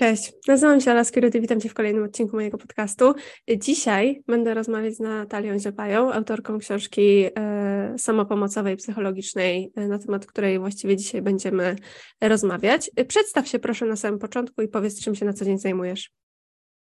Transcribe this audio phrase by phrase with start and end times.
[0.00, 3.14] Cześć, nazywam się Ala Skieruty, witam Cię w kolejnym odcinku mojego podcastu.
[3.56, 10.58] Dzisiaj będę rozmawiać z Natalią Ziobają, autorką książki e, samopomocowej, psychologicznej, e, na temat której
[10.58, 11.76] właściwie dzisiaj będziemy
[12.20, 12.90] rozmawiać.
[13.08, 16.10] Przedstaw się proszę na samym początku i powiedz, czym się na co dzień zajmujesz.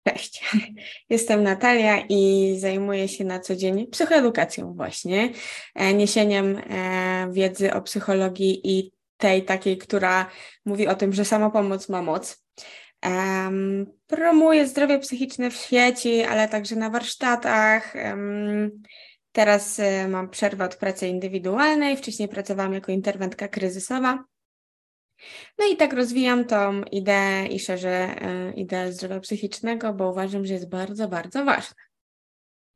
[0.08, 0.44] Cześć,
[1.10, 5.32] jestem Natalia i zajmuję się na co dzień psychoedukacją właśnie,
[5.74, 10.30] e, niesieniem e, wiedzy o psychologii i tej takiej, która
[10.64, 12.42] mówi o tym, że samopomoc ma moc.
[13.06, 17.94] Um, promuję zdrowie psychiczne w sieci, ale także na warsztatach.
[17.94, 18.82] Um,
[19.32, 24.24] teraz um, mam przerwę od pracy indywidualnej, wcześniej pracowałam jako interwentka kryzysowa.
[25.58, 28.16] No i tak rozwijam tą ideę i szerzę
[28.50, 31.76] y, ideę zdrowia psychicznego, bo uważam, że jest bardzo, bardzo ważna.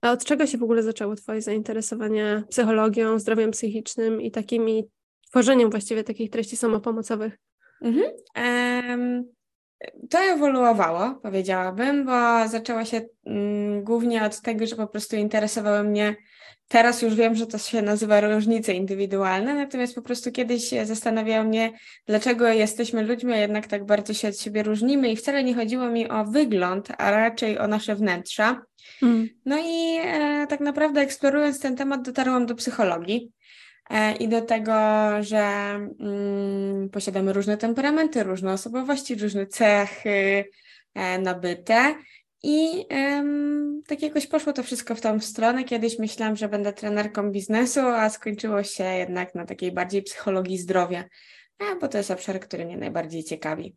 [0.00, 4.88] A od czego się w ogóle zaczęło Twoje zainteresowanie psychologią, zdrowiem psychicznym i takimi
[5.28, 7.38] tworzeniem właściwie takich treści samopomocowych?
[7.82, 8.10] Mhm.
[8.36, 9.35] Um,
[10.10, 16.16] to ewoluowało, powiedziałabym, bo zaczęła się mm, głównie od tego, że po prostu interesowały mnie.
[16.68, 21.73] Teraz już wiem, że to się nazywa różnice indywidualne, natomiast po prostu kiedyś zastanawiało mnie,
[22.06, 25.90] dlaczego jesteśmy ludźmi, a jednak tak bardzo się od siebie różnimy i wcale nie chodziło
[25.90, 28.62] mi o wygląd, a raczej o nasze wnętrza.
[29.02, 29.29] Mm.
[29.45, 33.32] No i e, tak naprawdę eksplorując ten temat dotarłam do psychologii.
[33.90, 34.73] E, i do tego,
[35.20, 35.38] że
[36.01, 40.45] mm, posiadamy różne temperamenty, różne osobowości, różne cechy
[40.95, 41.95] e, nabyte.
[42.42, 45.64] I um, tak jakoś poszło to wszystko w tą stronę.
[45.64, 51.04] Kiedyś myślałam, że będę trenerką biznesu, a skończyło się jednak na takiej bardziej psychologii zdrowia,
[51.59, 53.76] a, bo to jest obszar, który mnie najbardziej ciekawi.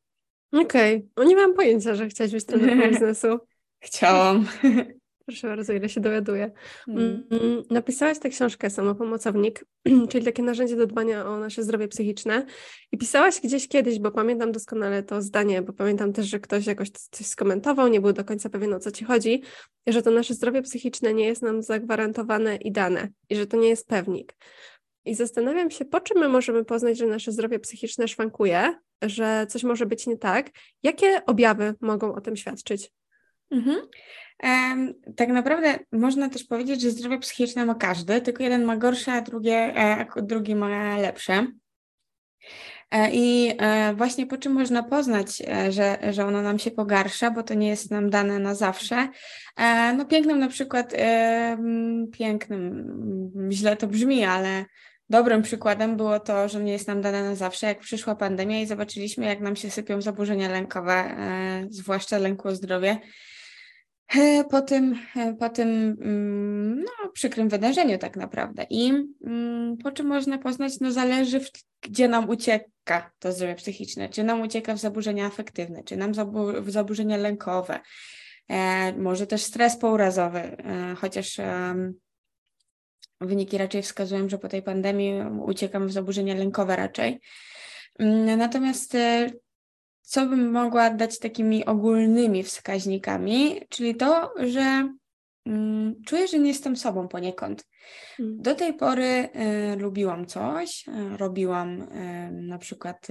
[0.51, 1.09] Okej, okay.
[1.17, 3.39] no nie mam pojęcia, że chciałaś być trenerką biznesu.
[3.79, 4.47] Chciałam.
[5.29, 6.51] Proszę bardzo, ile się dowiaduję.
[6.87, 7.23] Mm.
[7.31, 7.63] mm.
[7.69, 9.65] Napisałaś tę książkę Samopomocownik,
[10.09, 12.45] czyli takie narzędzie do dbania o nasze zdrowie psychiczne.
[12.91, 16.89] I pisałaś gdzieś kiedyś, bo pamiętam doskonale to zdanie, bo pamiętam też, że ktoś jakoś
[16.89, 19.41] coś skomentował, nie był do końca pewien o co ci chodzi,
[19.87, 23.69] że to nasze zdrowie psychiczne nie jest nam zagwarantowane i dane, i że to nie
[23.69, 24.35] jest pewnik.
[25.05, 29.63] I zastanawiam się, po czym my możemy poznać, że nasze zdrowie psychiczne szwankuje, że coś
[29.63, 30.49] może być nie tak.
[30.83, 32.91] Jakie objawy mogą o tym świadczyć?
[33.51, 33.77] Mhm.
[35.15, 39.21] Tak naprawdę można też powiedzieć, że zdrowie psychiczne ma każdy, tylko jeden ma gorsze, a
[39.21, 41.47] drugie, e, drugi ma lepsze.
[42.91, 47.43] E, I e, właśnie po czym można poznać, że, że ono nam się pogarsza, bo
[47.43, 49.07] to nie jest nam dane na zawsze.
[49.97, 50.93] No pięknym na przykład,
[52.11, 54.65] pięknym, źle to brzmi, ale
[55.09, 58.67] dobrym przykładem było to, że nie jest nam dane na zawsze, jak przyszła pandemia i
[58.67, 61.15] zobaczyliśmy, jak nam się sypią zaburzenia lękowe,
[61.69, 62.99] zwłaszcza lęku o zdrowie
[64.49, 68.65] po tym, e, po tym mm, no, przykrym wydarzeniu tak naprawdę.
[68.69, 68.91] I
[69.25, 74.23] mm, po czym można poznać, no zależy, w, gdzie nam ucieka to zdrowie psychiczne, czy
[74.23, 76.11] nam ucieka w zaburzenia afektywne, czy nam
[76.61, 77.79] w zaburzenia lękowe,
[78.47, 81.75] e, może też stres pourazowy, e, chociaż e,
[83.21, 87.19] wyniki raczej wskazują, że po tej pandemii uciekamy w zaburzenia lękowe raczej.
[87.99, 89.29] Mm, natomiast e,
[90.09, 94.93] co bym mogła dać takimi ogólnymi wskaźnikami, czyli to, że
[95.45, 97.67] mm, czuję, że nie jestem sobą poniekąd.
[98.19, 98.41] Mm.
[98.41, 99.29] Do tej pory
[99.73, 103.07] y, lubiłam coś, y, robiłam y, na przykład,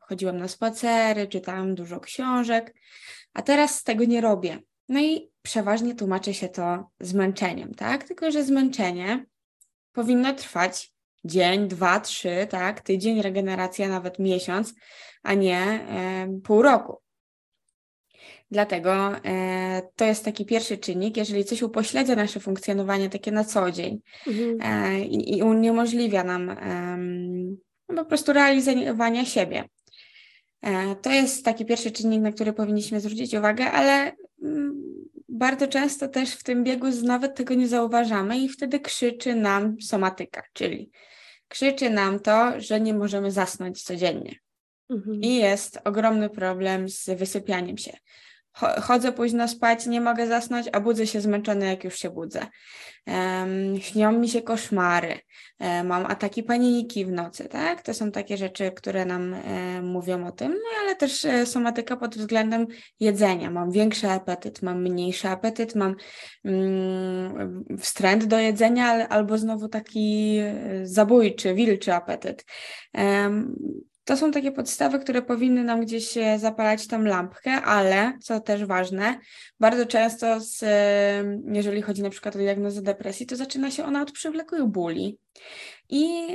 [0.00, 2.74] chodziłam na spacery, czytałam dużo książek,
[3.34, 4.58] a teraz tego nie robię.
[4.88, 8.04] No i przeważnie tłumaczy się to zmęczeniem, tak?
[8.04, 9.26] Tylko, że zmęczenie
[9.92, 10.92] powinno trwać
[11.24, 12.80] dzień, dwa, trzy, tak?
[12.80, 14.74] Tydzień, regeneracja, nawet miesiąc
[15.22, 16.96] a nie e, pół roku.
[18.50, 23.70] Dlatego e, to jest taki pierwszy czynnik, jeżeli coś upośledza nasze funkcjonowanie takie na co
[23.70, 24.58] dzień mhm.
[24.62, 26.56] e, i, i, uniemożliwia nam
[27.88, 29.64] no, po prostu realizowania siebie.
[30.62, 34.82] E, to jest taki pierwszy czynnik, na który powinniśmy zwrócić uwagę, ale mm,
[35.28, 40.42] bardzo często też w tym biegu nawet tego nie zauważamy i wtedy krzyczy nam somatyka,
[40.52, 40.90] czyli
[41.50, 44.34] krzyczy nam to, że nie możemy zasnąć codziennie.
[44.90, 45.20] Mhm.
[45.20, 47.92] I jest ogromny problem z wysypianiem się.
[48.52, 52.46] Chodzę późno spać, nie mogę zasnąć, a budzę się zmęczony, jak już się budzę.
[53.06, 55.18] Um, śnią mi się koszmary,
[55.60, 57.82] um, mam ataki paniki w nocy, tak?
[57.82, 61.96] To są takie rzeczy, które nam um, mówią o tym, no ale też e, somatyka
[61.96, 62.66] pod względem
[63.00, 63.50] jedzenia.
[63.50, 65.94] Mam większy apetyt, mam mniejszy apetyt, mam
[66.44, 70.38] mm, wstręt do jedzenia, albo znowu taki
[70.82, 72.44] zabójczy, wilczy apetyt.
[74.10, 79.18] To są takie podstawy, które powinny nam gdzieś zapalać tam lampkę, ale co też ważne,
[79.60, 80.64] bardzo często, z,
[81.52, 85.18] jeżeli chodzi na przykład o diagnozę depresji, to zaczyna się ona od przewlekłych bóli.
[85.88, 86.26] I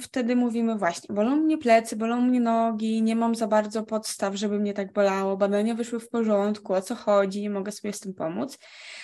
[0.00, 4.58] wtedy mówimy właśnie, bolą mnie plecy, bolą mnie nogi, nie mam za bardzo podstaw, żeby
[4.58, 8.14] mnie tak bolało, badania wyszły w porządku, o co chodzi, nie mogę sobie z tym
[8.14, 8.58] pomóc,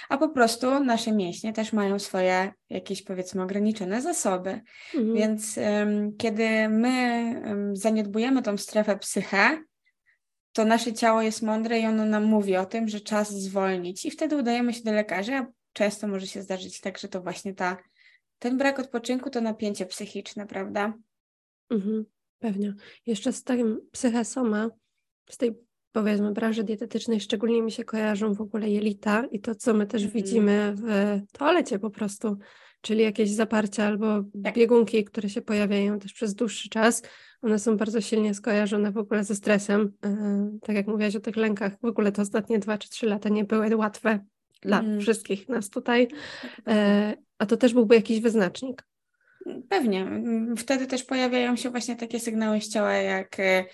[0.09, 4.61] a po prostu nasze mięśnie też mają swoje jakieś powiedzmy ograniczone zasoby.
[4.95, 5.15] Mhm.
[5.15, 5.59] Więc
[6.19, 9.63] kiedy my zaniedbujemy tą strefę psychę,
[10.53, 14.11] to nasze ciało jest mądre i ono nam mówi o tym, że czas zwolnić i
[14.11, 17.77] wtedy udajemy się do lekarza, a często może się zdarzyć tak, że to właśnie ta
[18.39, 20.95] ten brak odpoczynku to napięcie psychiczne, prawda?
[21.71, 22.05] Mhm,
[22.39, 22.75] pewnie.
[23.07, 24.71] Jeszcze z tym psychesoma,
[25.31, 25.66] z tej
[25.97, 30.03] powiedzmy branży dietetycznej szczególnie mi się kojarzą w ogóle jelita i to, co my też
[30.03, 30.23] mhm.
[30.23, 32.39] widzimy w toalecie po prostu,
[32.81, 34.07] czyli jakieś zaparcia albo
[34.45, 34.55] tak.
[34.55, 37.03] biegunki, które się pojawiają też przez dłuższy czas.
[37.43, 39.93] One są bardzo silnie skojarzone w ogóle ze stresem.
[40.05, 43.29] Yy, tak jak mówiłaś o tych lękach, w ogóle te ostatnie dwa czy trzy lata
[43.29, 44.21] nie były łatwe
[44.63, 45.01] dla mm.
[45.01, 46.09] wszystkich nas tutaj,
[46.67, 48.83] e, a to też byłby jakiś wyznacznik.
[49.69, 50.23] Pewnie.
[50.57, 53.65] Wtedy też pojawiają się właśnie takie sygnały z ciała, jak e, e,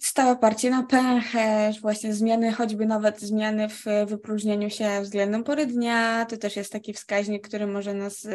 [0.00, 6.24] stałe parcie na pęcherz, właśnie zmiany, choćby nawet zmiany w wypróżnieniu się względem pory dnia.
[6.24, 8.28] To też jest taki wskaźnik, który może nas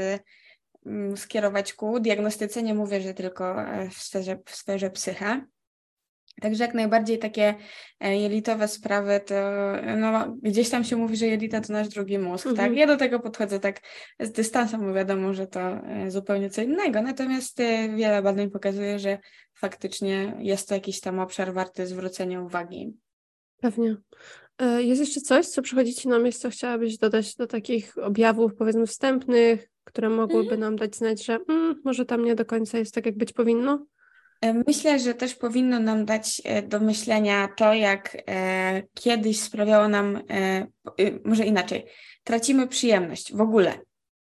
[1.16, 2.64] skierować ku diagnostyce.
[2.64, 3.56] Nie mówię, że tylko
[3.92, 5.46] w sferze, w sferze psycha.
[6.42, 7.56] Także jak najbardziej takie
[8.00, 9.36] e, jelitowe sprawy, to
[9.98, 12.52] no, gdzieś tam się mówi, że jelita to nasz drugi mózg, tak?
[12.52, 12.70] mhm.
[12.70, 12.78] tak?
[12.78, 13.82] Ja do tego podchodzę tak
[14.20, 19.00] z dystansem, bo wiadomo, że to e, zupełnie co innego, natomiast e, wiele badań pokazuje,
[19.00, 19.18] że
[19.60, 22.94] faktycznie jest to jakiś tam obszar warty zwrócenia uwagi.
[23.62, 23.96] Pewnie.
[24.78, 28.88] Jest jeszcze coś, co przychodzi Ci na myśl, co chciałabyś dodać do takich objawów, powiedzmy,
[28.88, 30.60] wstępnych, które mogłyby mhm.
[30.60, 33.86] nam dać znać, że mm, może tam nie do końca jest tak, jak być powinno?
[34.42, 39.88] E, myślę, że też powinno nam dać e, do myślenia to, jak e, kiedyś sprawiało
[39.88, 40.22] nam,
[41.26, 41.86] może inaczej,
[42.24, 43.80] tracimy przyjemność w ogóle.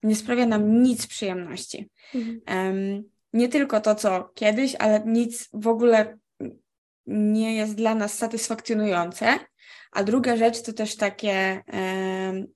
[0.03, 1.91] Nie sprawia nam nic przyjemności.
[2.15, 3.05] Mhm.
[3.33, 6.19] Nie tylko to, co kiedyś, ale nic w ogóle
[7.07, 9.39] nie jest dla nas satysfakcjonujące.
[9.93, 11.63] A druga rzecz to też takie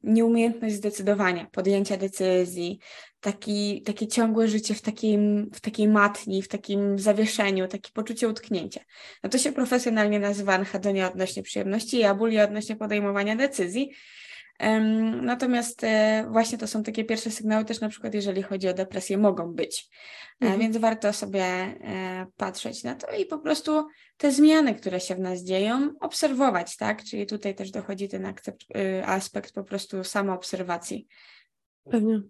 [0.02, 2.78] nieumiejętność zdecydowania, podjęcia decyzji,
[3.20, 8.81] taki, takie ciągłe życie w, takim, w takiej matni, w takim zawieszeniu, takie poczucie utknięcia.
[9.23, 13.90] No to się profesjonalnie nazywa anhedonia odnośnie przyjemności i abulia odnośnie podejmowania decyzji.
[15.22, 19.18] Natomiast e, właśnie to są takie pierwsze sygnały też na przykład jeżeli chodzi o depresję
[19.18, 19.88] mogą być.
[20.40, 20.60] E, mhm.
[20.60, 23.86] Więc warto sobie e, patrzeć na to i po prostu
[24.16, 27.04] te zmiany, które się w nas dzieją, obserwować, tak?
[27.04, 31.06] Czyli tutaj też dochodzi ten akcept, y, aspekt po prostu samoobserwacji.
[31.90, 32.22] Pewnie.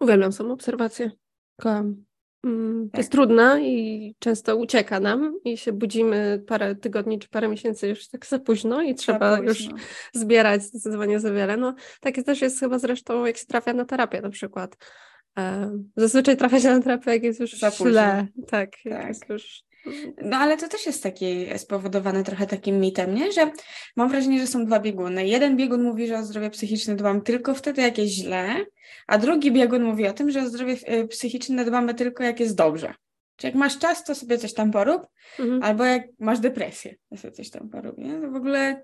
[0.00, 1.10] Uwielbiam samoobserwację.
[1.56, 2.07] Kocham.
[2.44, 2.98] Mm, tak.
[2.98, 8.08] Jest trudna i często ucieka nam i się budzimy parę tygodni czy parę miesięcy już
[8.08, 9.48] tak za późno i trzeba późno.
[9.48, 9.82] już
[10.14, 11.56] zbierać zdecydowanie za wiele.
[11.56, 14.76] No, takie też jest chyba zresztą, jak się trafia na terapię na przykład.
[15.38, 18.26] E, zazwyczaj trafia się na terapię, jak jest już za źle.
[18.36, 18.84] Tak, tak.
[18.84, 19.67] Jak jest już
[20.22, 23.32] no ale to też jest taki spowodowane trochę takim mitem, nie?
[23.32, 23.50] Że
[23.96, 25.26] mam wrażenie, że są dwa bieguny.
[25.26, 28.64] Jeden biegun mówi, że o zdrowie psychiczne dbam tylko wtedy, jak jest źle,
[29.06, 32.56] a drugi biegun mówi o tym, że o zdrowie y, psychiczne dbamy tylko, jak jest
[32.56, 32.94] dobrze.
[33.36, 35.06] Czy jak masz czas, to sobie coś tam porób,
[35.38, 35.62] mhm.
[35.62, 37.98] albo jak masz depresję, to sobie coś tam porób.
[37.98, 38.20] Nie?
[38.20, 38.82] To w ogóle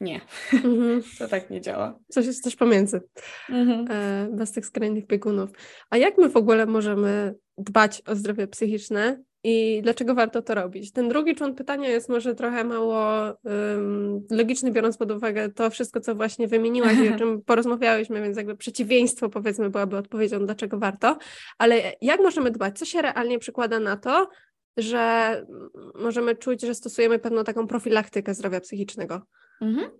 [0.00, 0.20] nie,
[0.52, 1.02] mhm.
[1.18, 1.98] to tak nie działa.
[2.08, 3.02] Coś jest też pomiędzy,
[3.50, 3.86] mhm.
[3.90, 5.50] e, bez tych skrajnych biegunów.
[5.90, 10.92] A jak my w ogóle możemy dbać o zdrowie psychiczne i dlaczego warto to robić?
[10.92, 16.00] Ten drugi człon pytania jest może trochę mało um, logiczny, biorąc pod uwagę to wszystko,
[16.00, 21.18] co właśnie wymieniłaś i o czym porozmawiałyśmy, więc jakby przeciwieństwo powiedzmy byłaby odpowiedzią, dlaczego warto.
[21.58, 22.78] Ale jak możemy dbać?
[22.78, 24.28] Co się realnie przykłada na to,
[24.76, 25.46] że
[25.94, 29.20] możemy czuć, że stosujemy pewną taką profilaktykę zdrowia psychicznego?
[29.64, 29.90] Mhm.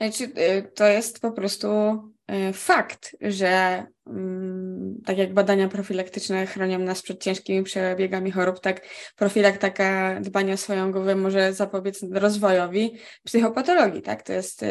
[0.00, 1.68] Znaczy, y, to jest po prostu
[2.30, 8.86] y, fakt, że mm, tak jak badania profilaktyczne chronią nas przed ciężkimi przebiegami chorób, tak
[9.16, 14.22] profilaktyka dbania o swoją głowę może zapobiec rozwojowi psychopatologii, tak?
[14.22, 14.66] To jest y,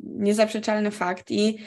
[0.00, 1.58] niezaprzeczalny fakt i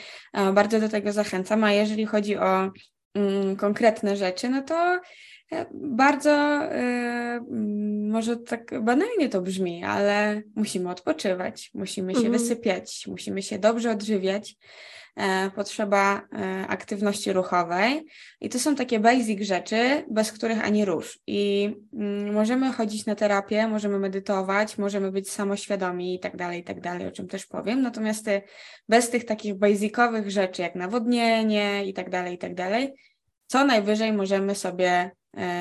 [0.54, 2.72] bardzo do tego zachęcam, a jeżeli chodzi o
[3.14, 5.00] mm, konkretne rzeczy, no to
[5.74, 7.46] bardzo e,
[8.10, 12.34] może tak banalnie to brzmi, ale musimy odpoczywać, musimy się mhm.
[12.34, 14.56] wysypiać, musimy się dobrze odżywiać.
[15.18, 18.06] E, potrzeba e, aktywności ruchowej
[18.42, 21.20] i to są takie basic rzeczy, bez których ani rusz.
[21.28, 26.64] I mm, możemy chodzić na terapię, możemy medytować, możemy być samoświadomi i tak dalej, i
[26.64, 27.82] tak dalej, o czym też powiem.
[27.82, 28.26] Natomiast
[28.90, 32.94] bez tych takich basicowych rzeczy, jak nawodnienie i tak dalej, i tak dalej,
[33.48, 35.12] co najwyżej możemy sobie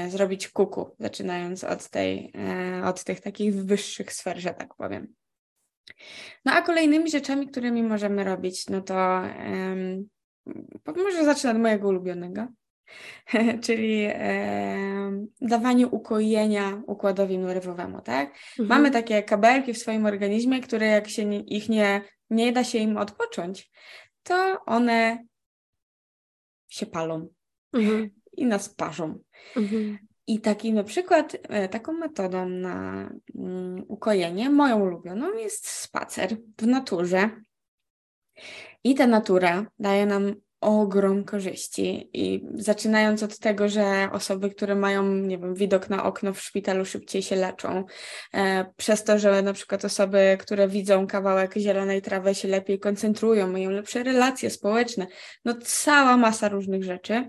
[0.08, 5.14] zrobić kuku, zaczynając od, tej, e, od tych takich wyższych sfer, że tak powiem.
[6.44, 10.08] No a kolejnymi rzeczami, którymi możemy robić, no to um,
[10.96, 12.46] może zacznę od mojego ulubionego.
[13.64, 18.28] czyli e, dawanie ukojenia układowi nerwowemu, tak?
[18.28, 18.68] Mhm.
[18.68, 22.78] Mamy takie kabelki w swoim organizmie, które jak się nie, ich nie, nie da się
[22.78, 23.70] im odpocząć,
[24.22, 25.24] to one
[26.68, 27.28] się palą
[27.72, 28.10] mhm.
[28.36, 29.18] I nas parzą.
[29.56, 29.98] Mhm.
[30.26, 36.66] I taki na przykład, e, taką metodą na mm, ukojenie, moją ulubioną jest spacer w
[36.66, 37.30] naturze.
[38.84, 42.10] I ta natura daje nam ogrom korzyści.
[42.12, 46.84] I zaczynając od tego, że osoby, które mają, nie wiem, widok na okno w szpitalu
[46.84, 47.84] szybciej się leczą,
[48.34, 53.48] e, przez to, że na przykład osoby, które widzą kawałek zielonej trawy się lepiej koncentrują,
[53.48, 55.06] mają lepsze relacje społeczne,
[55.44, 57.28] no cała masa różnych rzeczy.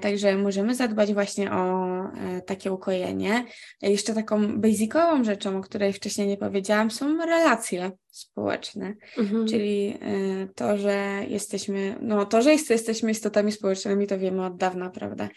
[0.00, 3.44] także możemy zadbać właśnie o e, takie ukojenie.
[3.82, 9.46] Jeszcze taką basicową rzeczą, o której wcześniej nie powiedziałam, są relacje społeczne, mhm.
[9.46, 14.90] czyli e, to, że jesteśmy, no to, że jesteśmy istotami społecznymi, to wiemy od dawna,
[14.90, 15.28] prawda?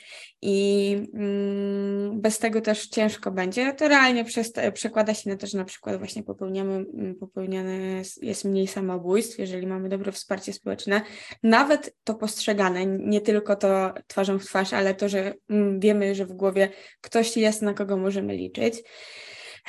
[0.42, 3.74] I mm, bez tego też ciężko będzie.
[3.74, 4.26] To realnie
[4.74, 9.68] przekłada się na to, że na przykład właśnie popełniamy, mm, popełniane jest mniej samobójstw, jeżeli
[9.68, 11.02] mamy dobre wsparcie społeczne.
[11.44, 13.94] Nawet to postrzegane, nie tylko to
[14.28, 16.70] twarzą w twarz, ale to, że mm, wiemy, że w głowie
[17.02, 18.84] ktoś jest, na kogo możemy liczyć.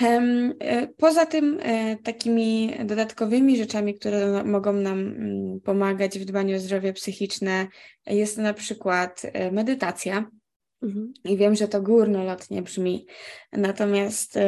[0.00, 6.59] E, poza tym e, takimi dodatkowymi rzeczami, które mogą nam mm, pomagać w dbaniu o
[6.59, 7.67] zdrowie psychiczne
[8.07, 10.31] jest na przykład e, medytacja.
[10.83, 11.12] Mhm.
[11.25, 13.07] I wiem, że to górnolotnie brzmi,
[13.53, 14.38] natomiast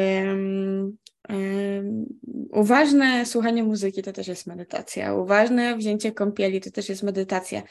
[2.53, 7.63] uważne słuchanie muzyki to też jest medytacja, uważne wzięcie kąpieli to też jest medytacja.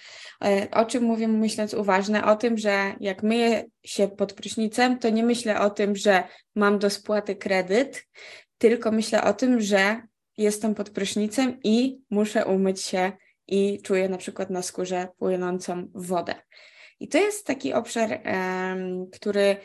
[0.71, 2.25] O czym mówię myśląc uważne?
[2.25, 6.23] O tym, że jak myję się pod prysznicem, to nie myślę o tym, że
[6.55, 8.07] mam do spłaty kredyt,
[8.57, 10.01] tylko myślę o tym, że
[10.37, 13.11] jestem pod prysznicem i muszę umyć się
[13.47, 16.35] i czuję na przykład na skórze płynącą wodę.
[16.99, 18.21] I to jest taki obszar,
[19.11, 19.57] który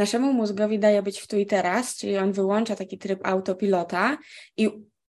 [0.00, 4.18] naszemu mózgowi daje być w tu i teraz, czyli on wyłącza taki tryb autopilota
[4.56, 4.70] i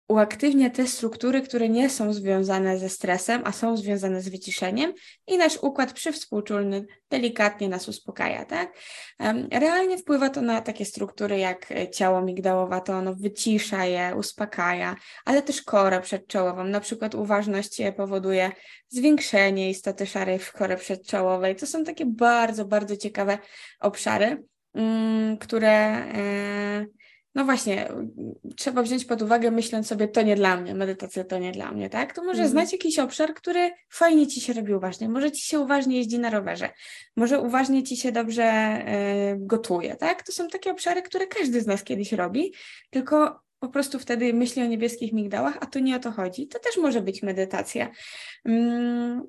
[0.10, 4.94] uaktywnia te struktury, które nie są związane ze stresem, a są związane z wyciszeniem
[5.28, 8.74] i nasz układ przywspółczulny delikatnie nas uspokaja, tak?
[9.52, 15.42] Realnie wpływa to na takie struktury jak e, ciało migdałowe, ono wycisza je, uspokaja, ale
[15.42, 18.52] też korę przedczołową, na przykład uważność powoduje
[18.88, 21.56] zwiększenie istoty szarej w korze przedczołowej.
[21.56, 23.38] To są takie bardzo, bardzo ciekawe
[23.80, 24.44] obszary,
[25.40, 25.72] które
[26.14, 26.86] e,
[27.36, 27.88] no właśnie,
[28.58, 31.90] trzeba wziąć pod uwagę, myśląc sobie, to nie dla mnie, medytacja to nie dla mnie,
[31.90, 32.14] tak?
[32.14, 32.52] To może mm.
[32.52, 35.10] znać jakiś obszar, który fajnie ci się robi uważnie.
[35.10, 36.70] Może ci się uważnie jeździ na rowerze,
[37.16, 38.78] może uważnie ci się dobrze
[39.34, 40.24] y, gotuje, tak?
[40.24, 42.54] To są takie obszary, które każdy z nas kiedyś robi,
[42.90, 46.48] tylko po prostu wtedy myśli o niebieskich migdałach, a tu nie o to chodzi.
[46.48, 47.92] To też może być medytacja.
[48.46, 49.24] Mm,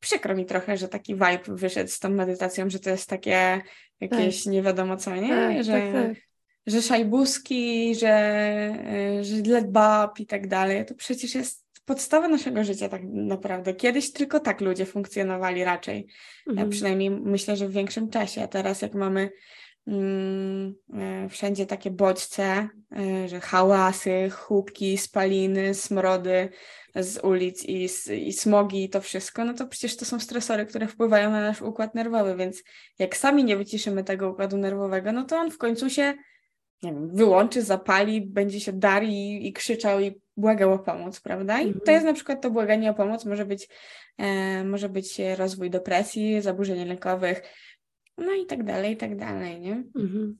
[0.00, 3.60] przykro mi trochę, że taki vibe wyszedł z tą medytacją, że to jest takie
[4.00, 4.52] jakieś tak.
[4.52, 5.28] nie wiadomo co, nie?
[5.28, 5.72] Tak, że...
[5.72, 6.28] Tak, tak
[6.68, 12.88] że szajbuski, że, e, że ledbab i tak dalej, to przecież jest podstawa naszego życia
[12.88, 13.74] tak naprawdę.
[13.74, 16.06] Kiedyś tylko tak ludzie funkcjonowali raczej,
[16.48, 16.70] mhm.
[16.70, 19.30] przynajmniej myślę, że w większym czasie, a teraz jak mamy
[21.28, 22.68] wszędzie takie bodźce,
[23.24, 26.48] y, że hałasy, huki, spaliny, smrody
[26.94, 27.88] z ulic i,
[28.26, 31.62] i smogi i to wszystko, no to przecież to są stresory, które wpływają na nasz
[31.62, 32.62] układ nerwowy, więc
[32.98, 36.14] jak sami nie wyciszymy tego układu nerwowego, no to on w końcu się
[36.82, 41.60] nie wiem, wyłączy, zapali, będzie się dar i, i krzyczał i błagał o pomoc, prawda?
[41.60, 41.94] I to mhm.
[41.94, 43.68] jest na przykład to błaganie o pomoc, może być,
[44.18, 47.42] e, może być rozwój depresji, zaburzeń lękowych,
[48.18, 49.84] no i tak dalej, i tak dalej, nie?
[49.96, 50.36] Mhm.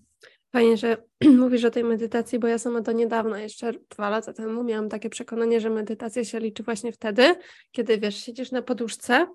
[0.53, 0.97] Fajnie, że
[1.39, 5.11] mówisz o tej medytacji, bo ja sama do niedawna, jeszcze dwa lata temu, miałam takie
[5.11, 7.35] przekonanie, że medytacja się liczy właśnie wtedy,
[7.73, 9.27] kiedy wiesz, siedzisz na poduszce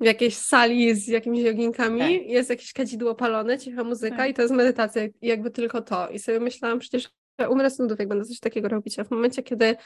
[0.00, 2.10] w jakiejś sali z jakimiś joginkami, tak.
[2.10, 4.30] jest jakieś kadzidło palone, cicha muzyka tak.
[4.30, 6.08] i to jest medytacja, jakby tylko to.
[6.08, 9.10] I sobie myślałam, przecież że umrę z nudów, jak będę coś takiego robić, a w
[9.10, 9.76] momencie, kiedy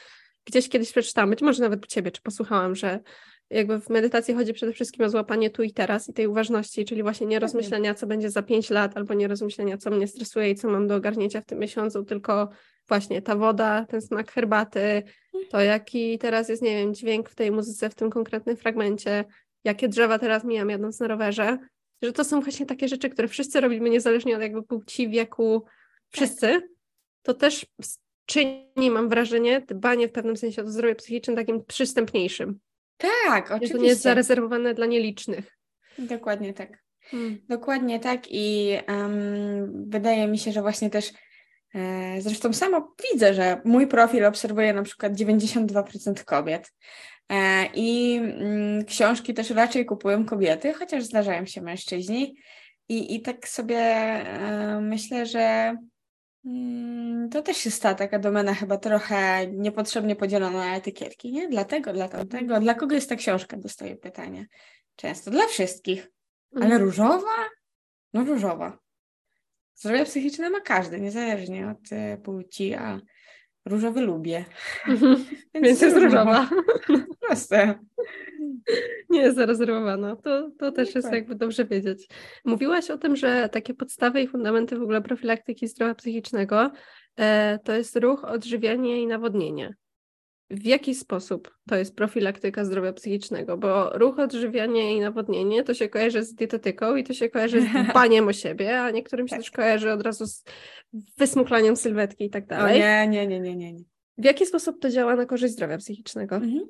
[0.45, 2.99] gdzieś kiedyś przeczytałam, być może nawet u Ciebie, czy posłuchałam, że
[3.49, 7.03] jakby w medytacji chodzi przede wszystkim o złapanie tu i teraz i tej uważności, czyli
[7.03, 10.55] właśnie nie rozmyślenia, co będzie za pięć lat, albo nie rozmyślenia, co mnie stresuje i
[10.55, 12.49] co mam do ogarnięcia w tym miesiącu, tylko
[12.87, 15.03] właśnie ta woda, ten smak herbaty,
[15.49, 19.25] to jaki teraz jest, nie wiem, dźwięk w tej muzyce, w tym konkretnym fragmencie,
[19.63, 21.57] jakie drzewa teraz mijam jadąc na rowerze,
[22.01, 25.65] że to są właśnie takie rzeczy, które wszyscy robimy niezależnie od jakby płci, wieku,
[26.09, 26.63] wszyscy, tak.
[27.21, 27.65] to też
[28.25, 32.59] czyni, mam wrażenie, dbanie w pewnym sensie o zdrowie psychiczne takim przystępniejszym.
[32.99, 33.75] Tak, oczywiście.
[33.75, 35.57] To nie jest zarezerwowane dla nielicznych.
[35.97, 36.83] Dokładnie tak.
[37.01, 37.41] Hmm.
[37.49, 41.11] Dokładnie tak i um, wydaje mi się, że właśnie też
[41.75, 46.71] e, zresztą samo widzę, że mój profil obserwuje na przykład 92% kobiet.
[47.73, 52.35] I mm, książki też raczej kupują kobiety, chociaż zdarzają się mężczyźni.
[52.89, 53.95] I, i tak sobie
[54.81, 55.75] myślę, że
[57.31, 61.49] to też jest ta taka domena chyba trochę niepotrzebnie podzielona na etykietki, nie?
[61.49, 62.59] Dlatego, dla tamtego.
[62.59, 63.57] Dla kogo jest ta książka?
[63.57, 64.47] Dostaję pytanie.
[64.95, 65.31] Często.
[65.31, 66.11] Dla wszystkich.
[66.55, 66.83] Ale mhm.
[66.83, 67.49] różowa?
[68.13, 68.79] No różowa.
[69.75, 72.99] Zdrowie psychiczne ma każdy, niezależnie od e, płci, a
[73.69, 74.45] różowy lubię.
[74.87, 75.15] Mhm.
[75.53, 76.49] Więc, Więc jest różowa.
[77.27, 77.79] Proste.
[79.09, 80.15] Nie jest zarezerwowana.
[80.15, 82.07] To, to też jest jakby dobrze wiedzieć.
[82.45, 86.71] Mówiłaś o tym, że takie podstawy i fundamenty w ogóle profilaktyki zdrowia psychicznego
[87.15, 89.75] e, to jest ruch, odżywianie i nawodnienie
[90.49, 95.89] w jaki sposób to jest profilaktyka zdrowia psychicznego, bo ruch, odżywianie i nawodnienie to się
[95.89, 99.39] kojarzy z dietetyką i to się kojarzy z dbaniem o siebie, a niektórym się tak.
[99.39, 100.43] też kojarzy od razu z
[101.17, 102.75] wysmuchlaniem sylwetki i tak dalej.
[102.75, 103.83] O nie, nie, nie, nie, nie, nie.
[104.17, 106.35] W jaki sposób to działa na korzyść zdrowia psychicznego?
[106.35, 106.67] Mhm.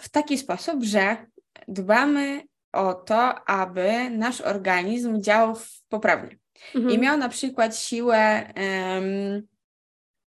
[0.00, 1.16] W taki sposób, że
[1.68, 5.56] dbamy o to, aby nasz organizm działał
[5.88, 6.38] poprawnie
[6.74, 6.94] mhm.
[6.94, 9.42] i miał na przykład siłę um,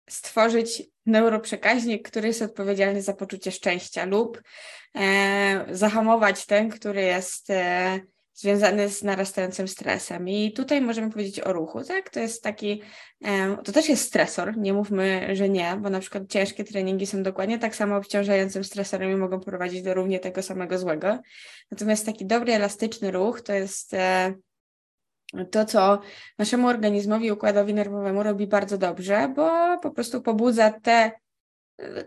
[0.09, 4.43] stworzyć neuroprzekaźnik, który jest odpowiedzialny za poczucie szczęścia lub
[4.95, 8.00] e, zahamować ten, który jest e,
[8.35, 10.29] związany z narastającym stresem.
[10.29, 12.11] I tutaj możemy powiedzieć o ruchu, tak?
[12.11, 12.83] To jest taki,
[13.25, 17.23] e, to też jest stresor, nie mówmy, że nie, bo na przykład ciężkie treningi są
[17.23, 21.19] dokładnie tak samo obciążającym stresorem i mogą prowadzić do równie tego samego złego.
[21.71, 24.35] Natomiast taki dobry, elastyczny ruch to jest e,
[25.50, 26.00] to, co
[26.38, 31.11] naszemu organizmowi, układowi nerwowemu robi bardzo dobrze, bo po prostu pobudza te,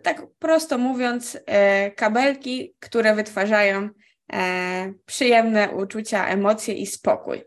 [0.03, 3.89] tak prosto mówiąc, e, kabelki, które wytwarzają
[4.33, 7.43] e, przyjemne uczucia, emocje i spokój.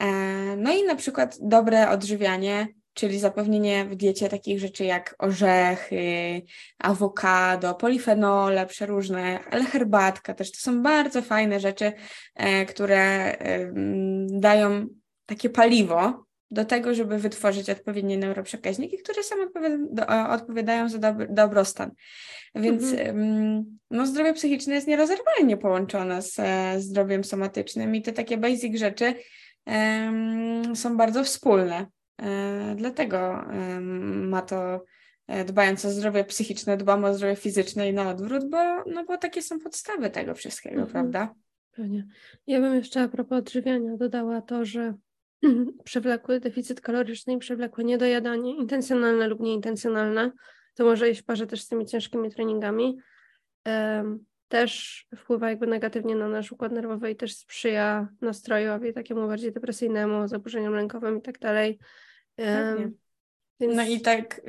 [0.00, 0.06] E,
[0.56, 2.66] no i na przykład dobre odżywianie,
[2.98, 6.42] czyli zapewnienie w diecie takich rzeczy jak orzechy,
[6.78, 10.52] awokado, polifenole przeróżne, ale herbatka też.
[10.52, 11.92] To są bardzo fajne rzeczy,
[12.68, 13.34] które
[14.28, 14.86] dają
[15.26, 19.42] takie paliwo do tego, żeby wytworzyć odpowiednie neuroprzekaźniki, które same
[20.30, 20.98] odpowiadają za
[21.30, 21.90] dobrostan.
[22.54, 23.78] Więc mhm.
[23.90, 29.14] no, zdrowie psychiczne jest nierozerwalnie połączone z e, zdrowiem somatycznym i te takie basic rzeczy
[29.66, 31.86] um, są bardzo wspólne.
[32.22, 33.44] E, dlatego
[34.12, 34.84] ma to,
[35.26, 39.18] e, dbając o zdrowie psychiczne, dbamy o zdrowie fizyczne i na odwrót, bo, no, bo
[39.18, 40.92] takie są podstawy tego wszystkiego, mhm.
[40.92, 41.34] prawda?
[41.72, 42.06] Pewnie.
[42.46, 44.94] Ja bym jeszcze a propos odżywiania dodała to, że
[45.84, 50.32] przewlekły deficyt kaloryczny i przewlekłe niedojadanie, intencjonalne lub nieintencjonalne,
[50.74, 52.98] to może iść w parze też z tymi ciężkimi treningami,
[54.48, 60.28] też wpływa jakby negatywnie na nasz układ nerwowy i też sprzyja nastrojowi takiemu bardziej depresyjnemu,
[60.28, 61.78] zaburzeniom lękowym i tak dalej.
[63.60, 63.76] Więc...
[63.76, 64.40] No i tak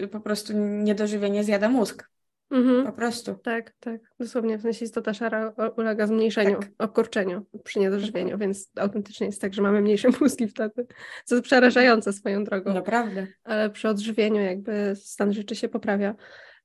[0.00, 2.10] y, po prostu niedożywienie zjada mózg.
[2.50, 2.86] Mhm.
[2.86, 3.34] Po prostu.
[3.34, 4.00] Tak, tak.
[4.20, 6.70] Dosłownie w sensie istota szara ulega zmniejszeniu, tak.
[6.78, 8.40] okurczeniu przy niedożywieniu, tak.
[8.40, 10.86] więc autentycznie jest tak, że mamy mniejsze mózgi wtedy,
[11.24, 12.74] co jest przerażające swoją drogą.
[12.74, 13.26] Naprawdę.
[13.44, 16.14] Ale przy odżywieniu jakby stan rzeczy się poprawia.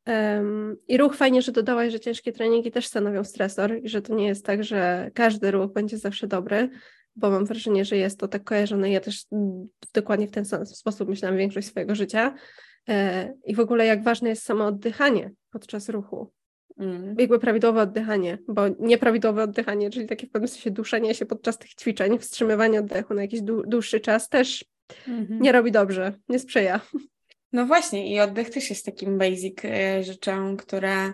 [0.08, 4.16] Um, I ruch fajnie, że dodałaś, że ciężkie treningi też stanowią stresor i że to
[4.16, 6.70] nie jest tak, że każdy ruch będzie zawsze dobry,
[7.16, 8.92] bo mam wrażenie, że jest to tak kojarzone.
[8.92, 9.26] Ja też
[9.94, 12.36] dokładnie w ten sposób myślałam większość swojego życia,
[12.90, 16.32] E, I w ogóle jak ważne jest samo oddychanie podczas ruchu.
[16.78, 17.16] Mm.
[17.20, 21.74] Jakby prawidłowe oddychanie, bo nieprawidłowe oddychanie, czyli takie w pewnym sensie duszenie się podczas tych
[21.74, 24.66] ćwiczeń, wstrzymywanie oddechu na jakiś dłuższy czas też
[25.08, 25.42] mm -hmm.
[25.42, 26.82] nie robi dobrze, nie sprzyja.
[27.54, 31.14] No właśnie i oddech też jest takim basic e, rzeczą, która,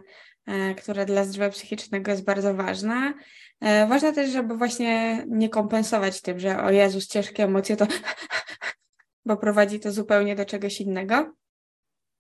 [0.78, 3.14] która dla zdrowia psychicznego jest bardzo ważna.
[3.62, 7.88] Ważne też, żeby właśnie nie kompensować tym, że o Jezus, ciężkie emocje to
[9.26, 11.36] bo prowadzi to zupełnie do czegoś innego.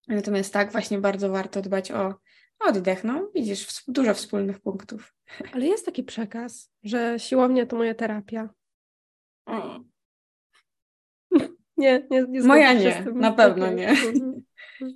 [0.07, 2.15] Natomiast tak, właśnie bardzo warto dbać o
[2.59, 3.03] oddech.
[3.03, 5.13] No, widzisz, dużo wspólnych punktów.
[5.53, 8.49] Ale jest taki przekaz, że siłownia to moja terapia.
[11.77, 13.95] Nie, nie, nie Moja nie, na pewno nie.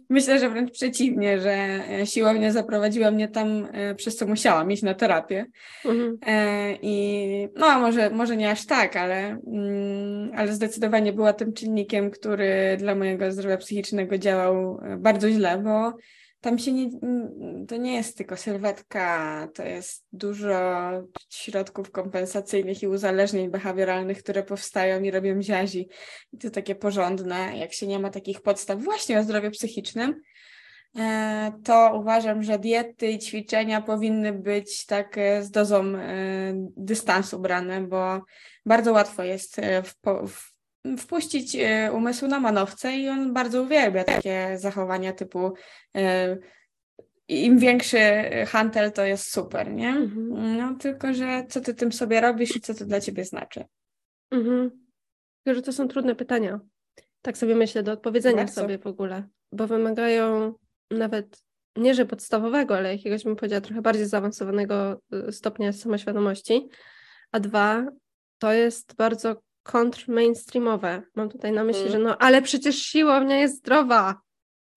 [0.09, 4.83] Myślę, że wręcz przeciwnie, że e, siłownia zaprowadziła mnie tam, e, przez co musiałam iść
[4.83, 5.45] na terapię.
[5.85, 6.17] Mhm.
[6.25, 12.11] E, I no, może, może nie aż tak, ale, mm, ale zdecydowanie była tym czynnikiem,
[12.11, 15.93] który dla mojego zdrowia psychicznego działał bardzo źle, bo
[16.41, 16.89] tam się nie,
[17.67, 20.91] to nie jest tylko sylwetka, to jest dużo
[21.29, 25.89] środków kompensacyjnych i uzależnień behawioralnych, które powstają i robią ziazi.
[26.33, 30.21] I to takie porządne, jak się nie ma takich podstaw właśnie o zdrowiu psychicznym,
[30.99, 37.81] e, to uważam, że diety i ćwiczenia powinny być tak z dozą e, dystansu brane,
[37.81, 38.21] bo
[38.65, 39.95] bardzo łatwo jest e, w,
[40.27, 40.48] w
[40.97, 45.53] wpuścić e, umysł na manowce i on bardzo uwielbia takie zachowania typu
[45.95, 46.37] e,
[47.27, 47.99] im większy
[48.47, 49.89] hantel, to jest super, nie?
[49.89, 50.57] Mhm.
[50.57, 53.65] No tylko, że co ty tym sobie robisz i co to dla ciebie znaczy?
[54.31, 54.69] Mhm.
[55.43, 56.59] Tylko, że to są trudne pytania.
[57.21, 58.61] Tak sobie myślę, do odpowiedzenia Bardzo.
[58.61, 60.53] sobie w ogóle, bo wymagają
[60.91, 61.43] nawet
[61.75, 66.69] nie że podstawowego, ale jakiegoś bym powiedziała trochę bardziej zaawansowanego y, stopnia samoświadomości.
[67.31, 67.85] A dwa,
[68.39, 71.01] to jest bardzo kontr-mainstreamowe.
[71.15, 71.91] Mam tutaj na myśli, mm.
[71.91, 74.21] że no, ale przecież siłownia jest zdrowa,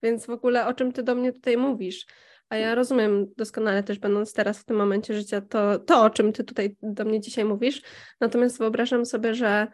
[0.03, 2.05] więc w ogóle o czym ty do mnie tutaj mówisz?
[2.49, 6.33] A ja rozumiem doskonale też, będąc teraz w tym momencie życia, to, to o czym
[6.33, 7.81] ty tutaj do mnie dzisiaj mówisz.
[8.21, 9.67] Natomiast wyobrażam sobie, że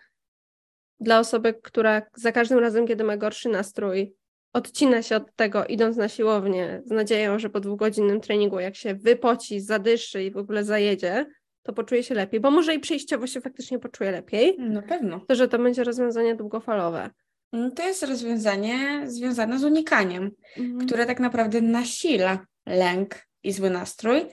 [0.99, 4.13] dla osoby, która za każdym razem, kiedy ma gorszy nastrój,
[4.53, 8.95] odcina się od tego, idąc na siłownię, z nadzieją, że po dwugodzinnym treningu, jak się
[8.95, 11.25] wypoci, zadyszy i w ogóle zajedzie,
[11.63, 14.55] to poczuje się lepiej, bo może i przejściowo się faktycznie poczuje lepiej.
[14.59, 15.19] Na pewno.
[15.27, 17.09] To, że to będzie rozwiązanie długofalowe.
[17.53, 20.87] No, to jest rozwiązanie związane z unikaniem, mhm.
[20.87, 24.25] które tak naprawdę nasila lęk i zły nastrój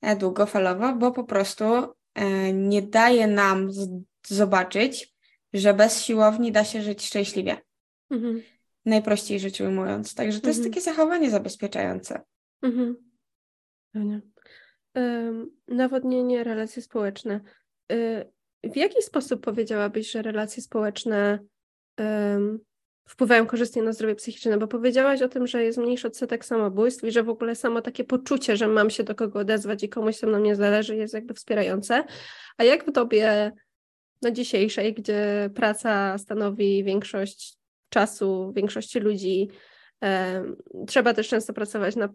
[0.00, 1.64] e, długofalowo, bo po prostu
[2.14, 3.70] e, nie daje nam
[4.26, 5.14] zobaczyć,
[5.52, 7.56] że bez siłowni da się żyć szczęśliwie.
[8.10, 8.42] Mhm.
[8.84, 10.14] Najprościej rzecz ujmując.
[10.14, 10.62] Także to mhm.
[10.62, 12.20] jest takie zachowanie zabezpieczające.
[12.62, 14.31] Mhm.
[15.68, 17.40] Nawodnienie, relacje społeczne.
[17.92, 18.32] Y,
[18.64, 21.38] w jaki sposób powiedziałabyś, że relacje społeczne
[23.08, 24.58] wpływają korzystnie na zdrowie psychiczne?
[24.58, 28.04] Bo powiedziałaś o tym, że jest mniejszy odsetek samobójstw i że w ogóle samo takie
[28.04, 31.34] poczucie, że mam się do kogo odezwać i komuś ze mną nie zależy, jest jakby
[31.34, 32.04] wspierające.
[32.56, 33.52] A jak w dobie
[34.22, 37.56] na dzisiejszej, gdzie praca stanowi większość
[37.88, 39.48] czasu większości ludzi,
[40.86, 42.08] trzeba też często pracować na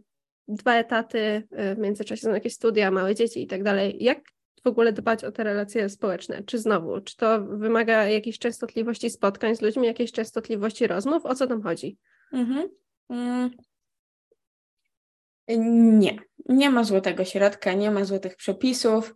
[0.48, 3.98] dwa etaty, e, w międzyczasie są jakieś studia, małe dzieci i tak dalej.
[4.00, 4.20] Jak
[4.64, 6.44] w ogóle dbać o te relacje społeczne?
[6.44, 11.26] Czy znowu, czy to wymaga jakiejś częstotliwości spotkań z ludźmi, jakiejś częstotliwości rozmów?
[11.26, 11.98] O co tam chodzi?
[12.34, 12.70] Mhm.
[13.10, 13.50] Mm.
[16.00, 19.14] Nie, nie ma złotego środka, nie ma złotych przepisów.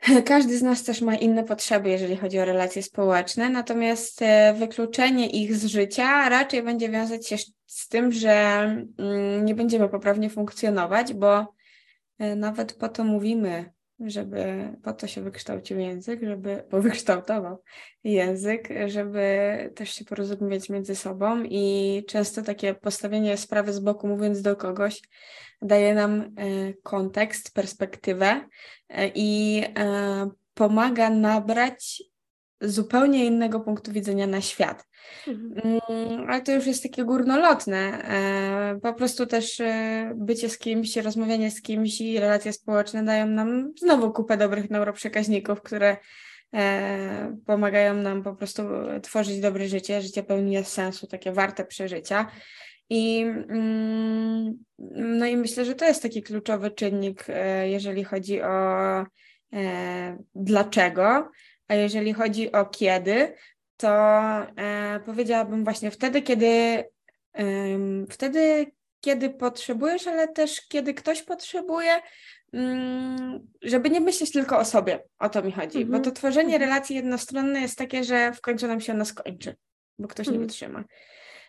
[0.24, 5.30] Każdy z nas też ma inne potrzeby, jeżeli chodzi o relacje społeczne, natomiast e, wykluczenie
[5.30, 7.36] ich z życia raczej będzie wiązać się
[7.66, 8.30] z tym, że
[8.98, 11.54] mm, nie będziemy poprawnie funkcjonować, bo
[12.18, 17.62] e, nawet po to mówimy, żeby po to się wykształcił język, żeby, bo wykształtował
[18.04, 24.42] język, żeby też się porozumiewać między sobą i często takie postawienie sprawy z boku, mówiąc
[24.42, 25.02] do kogoś,
[25.62, 26.26] daje nam e,
[26.82, 28.40] kontekst, perspektywę
[28.88, 32.02] e, i e, pomaga nabrać
[32.60, 34.88] zupełnie innego punktu widzenia na świat.
[35.28, 35.80] Mhm.
[35.88, 38.04] Mm, ale to już jest takie górnolotne.
[38.82, 39.62] Po prostu też
[40.14, 45.62] bycie z kimś, rozmawianie z kimś i relacje społeczne dają nam znowu kupę dobrych neuroprzekaźników,
[45.62, 45.96] które
[47.46, 48.62] pomagają nam po prostu
[49.02, 52.30] tworzyć dobre życie, życie pełni sensu, takie warte przeżycia.
[52.90, 58.98] I, mm, no i myślę, że to jest taki kluczowy czynnik, e, jeżeli chodzi o
[59.52, 61.30] e, dlaczego,
[61.68, 63.34] a jeżeli chodzi o kiedy,
[63.76, 63.88] to
[64.56, 66.84] e, powiedziałabym właśnie wtedy, kiedy
[68.10, 71.90] wtedy, kiedy potrzebujesz, ale też kiedy ktoś potrzebuje,
[72.52, 75.04] mm, żeby nie myśleć tylko o sobie.
[75.18, 76.16] O to mi chodzi, bo to mhm.
[76.16, 76.62] tworzenie mhm.
[76.62, 79.56] relacji jednostronnej jest takie, że w końcu nam się ona skończy,
[79.98, 80.48] bo ktoś nie mhm.
[80.48, 80.84] wytrzyma.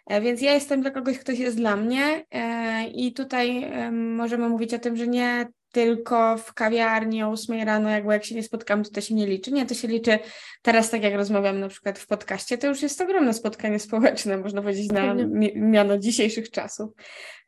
[0.07, 4.73] E, więc ja jestem dla kogoś, ktoś jest dla mnie e, i tutaj możemy mówić
[4.73, 8.83] o tym, że nie tylko w kawiarni o 8 rano, jakby jak się nie spotkamy,
[8.83, 9.51] to to się nie liczy.
[9.51, 10.19] Nie, to się liczy
[10.61, 14.61] teraz, tak jak rozmawiam na przykład w podcaście, to już jest ogromne spotkanie społeczne, można
[14.61, 16.89] powiedzieć, na mi miano dzisiejszych czasów.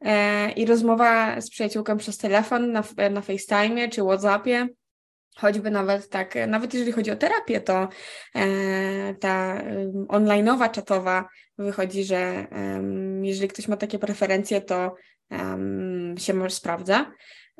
[0.01, 4.67] E, I rozmowa z przyjaciółką przez telefon, na, na FaceTime czy WhatsAppie,
[5.35, 7.89] Choćby nawet tak, nawet jeżeli chodzi o terapię, to
[8.35, 9.63] e, ta
[10.07, 12.47] onlineowa, czatowa wychodzi, że
[13.21, 14.95] jeżeli ktoś ma takie preferencje, to
[16.17, 17.11] się może sprawdza.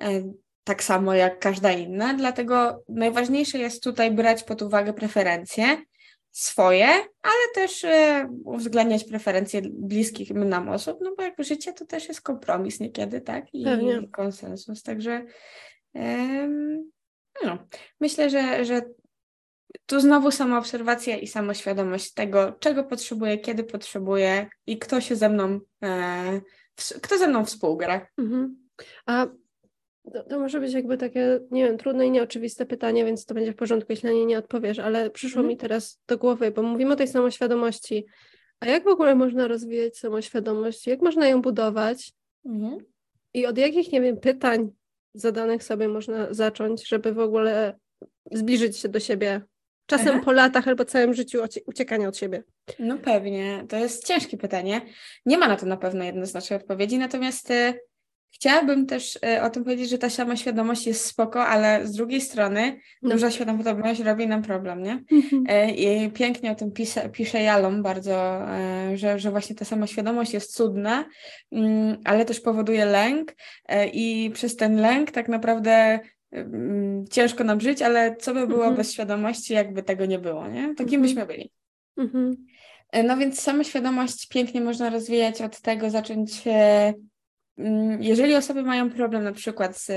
[0.02, 0.24] E,
[0.64, 5.78] tak samo jak każda inna, dlatego najważniejsze jest tutaj brać pod uwagę preferencje
[6.32, 6.88] swoje,
[7.22, 12.22] ale też e, uwzględniać preferencje bliskich nam osób, no bo jak życie to też jest
[12.22, 13.54] kompromis niekiedy, tak?
[13.54, 13.64] I,
[14.04, 15.26] i konsensus, także
[17.46, 17.58] no,
[18.00, 18.82] myślę, że, że
[19.86, 25.60] tu znowu samoobserwacja i samoświadomość tego, czego potrzebuję, kiedy potrzebuję i kto się ze mną,
[25.84, 26.42] e,
[26.76, 28.08] w, kto ze mną współgra.
[28.18, 28.58] Mhm.
[29.06, 29.28] A
[30.14, 33.54] to, to, może być jakby takie, nie wiem, trudne i nieoczywiste pytanie, więc to będzie
[33.54, 35.48] w porządku, jeśli na nie nie odpowiesz, ale przyszło mhm.
[35.48, 38.06] mi teraz do głowy, bo mówimy o tej samoświadomości.
[38.60, 40.88] A jak w ogóle można rozwijać samoświadomość?
[40.88, 42.14] Jak można ją budować?
[42.46, 42.78] Mhm.
[43.34, 44.72] I od jakich, nie wiem, pytań
[45.14, 47.80] zadanych sobie można zacząć, żeby w ogóle
[48.32, 49.42] zbliżyć się do siebie.
[49.86, 50.22] Czasem Aha.
[50.26, 52.44] po latach albo całym życiu uciekania od siebie.
[52.80, 54.82] No pewnie, to jest ciężkie pytanie.
[55.26, 57.80] Nie ma na to na pewno jednoznacznej odpowiedzi, natomiast y,
[58.34, 62.80] chciałabym też o tym powiedzieć, że ta sama świadomość jest spoko, ale z drugiej strony
[63.02, 63.10] no.
[63.10, 65.04] duża świadomość robi nam problem, nie?
[65.12, 65.76] Mhm.
[65.76, 68.42] I pięknie o tym pisze, pisze Jalom bardzo,
[68.94, 71.06] że, że właśnie ta sama świadomość jest cudna,
[71.52, 73.36] mm, ale też powoduje lęk
[73.94, 76.00] i przez ten lęk tak naprawdę
[76.32, 78.76] mm, ciężko nam żyć, ale co by było mhm.
[78.76, 80.76] bez świadomości, jakby tego nie było, nie?
[80.76, 81.02] Takim mhm.
[81.02, 81.52] byśmy byli.
[82.94, 86.94] E, no więc samą świadomość pięknie można rozwijać od tego, zacząć, e,
[88.00, 89.90] jeżeli osoby mają problem na przykład z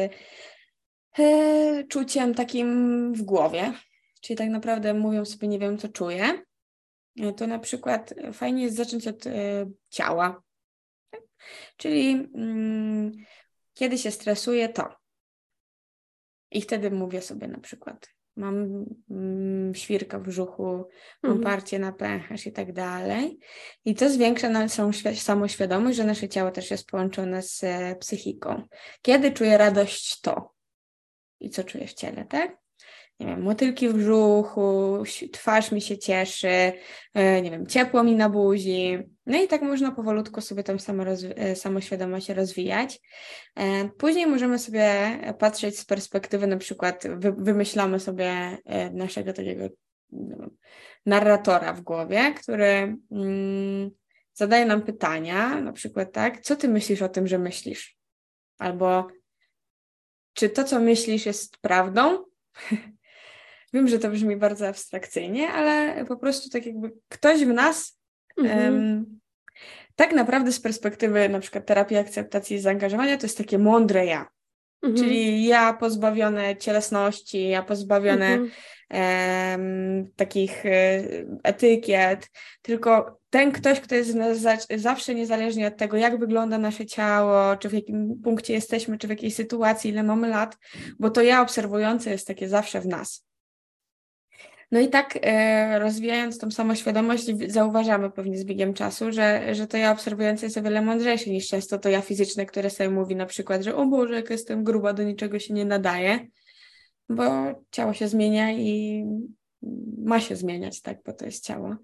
[1.19, 3.73] e, czuciem takim w głowie,
[4.21, 6.43] czyli tak naprawdę mówią sobie, nie wiem, co czuję,
[7.37, 9.25] to na przykład fajnie jest zacząć od
[9.91, 10.43] ciała.
[11.77, 13.13] Czyli mm,
[13.75, 14.97] kiedy się stresuję, to.
[16.51, 20.89] I wtedy mówię sobie na przykład, mam mm, świrka w brzuchu,
[21.23, 21.43] mam mhm.
[21.43, 23.39] parcie na pęcherz i tak dalej.
[23.85, 28.63] I to zwiększa naszą samoświadomość, że nasze ciało też jest połączone z e, psychiką.
[29.03, 30.55] Kiedy czuję radość, to.
[31.41, 32.66] I co czuję w ciele, tak?
[33.21, 35.03] Nie wiem, motylki w brzuchu,
[35.33, 36.73] twarz mi się cieszy,
[37.15, 38.99] e, nie wiem, ciepło mi na buzi.
[39.27, 40.77] No i tak można powolutku sobie tą
[41.37, 43.01] e, samoświadomość rozwijać.
[43.55, 48.59] E, później możemy sobie patrzeć z perspektywy, na przykład wy wymyślamy sobie
[48.93, 49.69] naszego takiego
[50.13, 50.51] wiem,
[51.07, 53.91] narratora w głowie, który mm,
[54.33, 57.97] zadaje nam pytania, na przykład tak, co ty myślisz o tym, że myślisz?
[58.59, 59.07] Albo
[60.33, 62.25] czy to, co myślisz, jest prawdą?
[63.77, 67.99] Wiem, że to brzmi bardzo abstrakcyjnie, ale po prostu tak jakby ktoś w nas
[68.39, 68.75] mhm.
[68.75, 69.21] um,
[69.97, 74.29] tak naprawdę z perspektywy na przykład terapii akceptacji i zaangażowania to jest takie mądre ja.
[74.83, 75.03] Mhm.
[75.03, 78.39] Czyli ja pozbawione cielesności, ja pozbawione
[78.91, 80.13] mhm.
[80.17, 81.03] takich e,
[81.43, 82.31] etykiet,
[82.63, 84.17] tylko ten ktoś, kto jest
[84.77, 89.11] zawsze niezależnie od tego, jak wygląda nasze ciało, czy w jakim punkcie jesteśmy, czy w
[89.11, 90.59] jakiej sytuacji, ile mamy lat,
[90.99, 93.26] bo to ja obserwujące jest takie zawsze w nas.
[94.71, 99.77] No i tak e, rozwijając tą samoświadomość, zauważamy pewnie z biegiem czasu, że, że to
[99.77, 103.27] ja obserwujące jest o wiele mądrzejsze niż często to ja fizyczne, które sobie mówi na
[103.27, 106.27] przykład, że o Boże, jak jestem gruba, do niczego się nie nadaje,
[107.09, 107.25] bo
[107.71, 109.05] ciało się zmienia i
[109.99, 111.77] ma się zmieniać, tak, bo to jest ciało.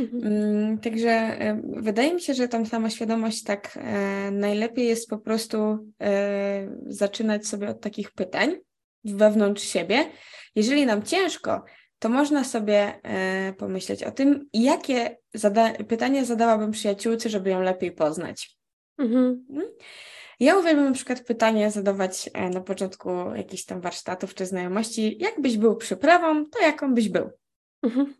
[0.00, 0.26] Mhm.
[0.26, 5.88] Mm, także e, wydaje mi się, że tam samoświadomość tak e, najlepiej jest po prostu
[6.86, 8.56] zaczynać sobie od takich pytań
[9.04, 10.04] wewnątrz siebie.
[10.54, 11.64] Jeżeli nam ciężko,
[11.98, 17.92] to można sobie e, pomyśleć o tym, jakie zada pytania zadałabym przyjaciółce, żeby ją lepiej
[17.92, 18.56] poznać.
[18.98, 19.46] Mhm.
[19.50, 19.66] Mm?
[20.40, 25.56] Ja uwielbiam na przykład pytanie zadawać e, na początku jakichś tam warsztatów czy znajomości, jakbyś
[25.56, 27.30] był przyprawą, to jaką byś był?
[27.82, 28.14] Mhm.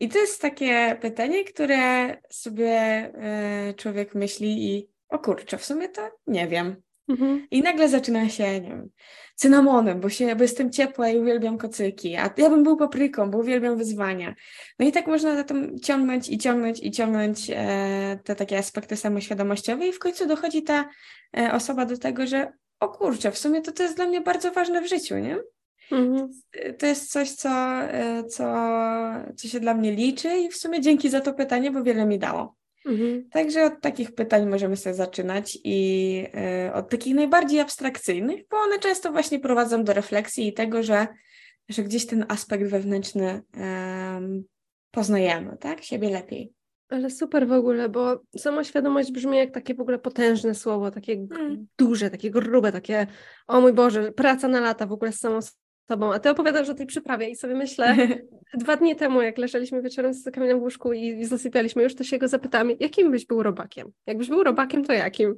[0.00, 5.88] I to jest takie pytanie, które sobie e, człowiek myśli i o kurczę, w sumie
[5.88, 6.82] to nie wiem.
[7.08, 7.46] Mhm.
[7.50, 8.90] I nagle zaczyna się, nie wiem,
[9.34, 13.38] cynamonem, bo, się, bo jestem ciepła i uwielbiam kocyki, a ja bym był papryką, bo
[13.38, 14.34] uwielbiam wyzwania.
[14.78, 18.96] No i tak można za tym ciągnąć i ciągnąć i ciągnąć e, te takie aspekty
[18.96, 20.88] samoświadomościowe i w końcu dochodzi ta
[21.36, 24.50] e, osoba do tego, że o kurczę, w sumie to to jest dla mnie bardzo
[24.50, 25.38] ważne w życiu, nie?
[25.92, 26.28] Mhm.
[26.78, 27.50] To jest coś, co,
[27.82, 28.44] e, co,
[29.36, 32.18] co się dla mnie liczy i w sumie dzięki za to pytanie, bo wiele mi
[32.18, 32.54] dało.
[32.84, 33.28] Mhm.
[33.30, 36.26] Także od takich pytań możemy sobie zaczynać i
[36.68, 41.06] y, od takich najbardziej abstrakcyjnych, bo one często właśnie prowadzą do refleksji i tego, że,
[41.68, 43.42] że gdzieś ten aspekt wewnętrzny
[44.90, 45.82] poznajemy, tak?
[45.82, 46.52] Siebie lepiej.
[46.88, 51.66] Ale super w ogóle, bo samoświadomość brzmi jak takie w ogóle potężne słowo, takie hmm.
[51.78, 53.06] duże, takie grube, takie
[53.46, 55.38] o mój Boże, praca na lata w ogóle z samą
[55.86, 57.96] tobą, a ty opowiadasz o tej przyprawie i sobie myślę,
[58.54, 62.18] dwa dni temu, jak leżeliśmy wieczorem z Kamilem w łóżku i zasypialiśmy już, to się
[62.18, 63.92] go zapytałam, jakim byś był robakiem?
[64.06, 65.36] Jakbyś był robakiem, to jakim?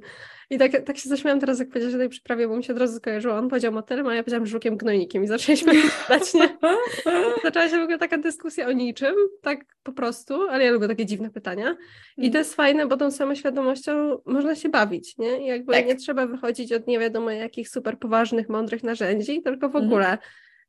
[0.49, 2.79] I tak, tak się zaśmiałam teraz, jak powiedziałeś o tej przyprawie, bo mi się od
[2.79, 3.35] razu skojarzyło.
[3.35, 6.57] On powiedział motylem, a ja powiedziałam żukiem gnojnikiem i zaczęliśmy gadać, nie?
[7.43, 11.05] Zaczęła się w ogóle taka dyskusja o niczym, tak po prostu, ale ja lubię takie
[11.05, 11.77] dziwne pytania.
[12.17, 12.41] I to mhm.
[12.41, 15.43] jest fajne, bo tą samoświadomością można się bawić, nie?
[15.43, 15.87] I jakby tak.
[15.87, 19.85] nie trzeba wychodzić od nie wiadomo jakich super poważnych, mądrych narzędzi, tylko w mhm.
[19.85, 20.17] ogóle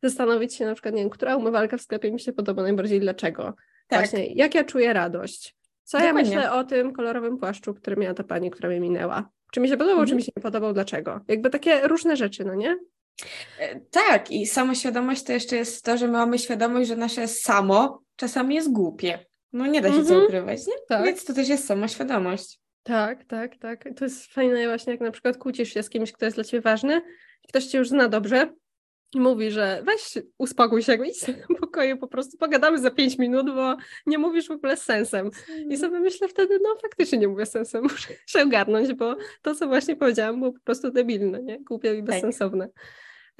[0.02, 3.54] zastanowić się na przykład, nie wiem, która umywalka w sklepie mi się podoba najbardziej, dlaczego?
[3.88, 4.00] Tak.
[4.00, 5.56] Właśnie, jak ja czuję radość?
[5.82, 6.30] Co Dokładnie.
[6.30, 9.30] ja myślę o tym kolorowym płaszczu, który miała ta pani, która mnie minęła?
[9.52, 10.08] Czy mi się podobał, mhm.
[10.08, 11.20] czy mi się nie podobał, dlaczego?
[11.28, 12.78] Jakby takie różne rzeczy, no nie?
[13.60, 18.02] E, tak, i samoświadomość to jeszcze jest to, że my mamy świadomość, że nasze samo
[18.16, 19.18] czasami jest głupie.
[19.52, 20.24] No nie da się mhm.
[20.24, 20.74] ukrywać, nie?
[20.88, 21.04] Tak.
[21.04, 22.60] Więc to też jest samoświadomość.
[22.82, 23.84] Tak, tak, tak.
[23.96, 26.60] To jest fajne właśnie, jak na przykład kłócisz się z kimś, kto jest dla ciebie
[26.60, 27.02] ważny,
[27.48, 28.52] ktoś cię już zna dobrze
[29.14, 33.46] i mówi, że weź uspokój się, idź do pokoju, po prostu pogadamy za pięć minut,
[33.46, 35.30] bo nie mówisz w ogóle z sensem.
[35.70, 39.54] I sobie myślę wtedy, no faktycznie nie mówię z sensem, muszę się ogarnąć, bo to,
[39.54, 41.60] co właśnie powiedziałam, było po prostu debilne, nie?
[41.64, 42.04] Głupie i tak.
[42.04, 42.68] bezsensowne.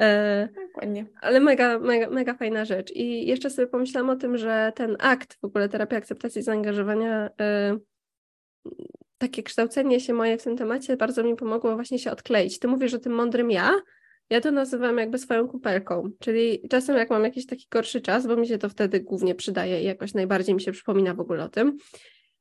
[0.01, 1.07] E, Dokładnie.
[1.21, 2.93] Ale mega, mega, mega fajna rzecz.
[2.95, 7.79] I jeszcze sobie pomyślałam o tym, że ten akt, w ogóle terapia akceptacji zaangażowania, e,
[9.19, 12.59] takie kształcenie się moje w tym temacie bardzo mi pomogło właśnie się odkleić.
[12.59, 13.81] Ty mówisz o tym mądrym ja,
[14.31, 18.37] ja to nazywam jakby swoją kupelką, czyli czasem jak mam jakiś taki gorszy czas, bo
[18.37, 21.49] mi się to wtedy głównie przydaje i jakoś najbardziej mi się przypomina w ogóle o
[21.49, 21.79] tym,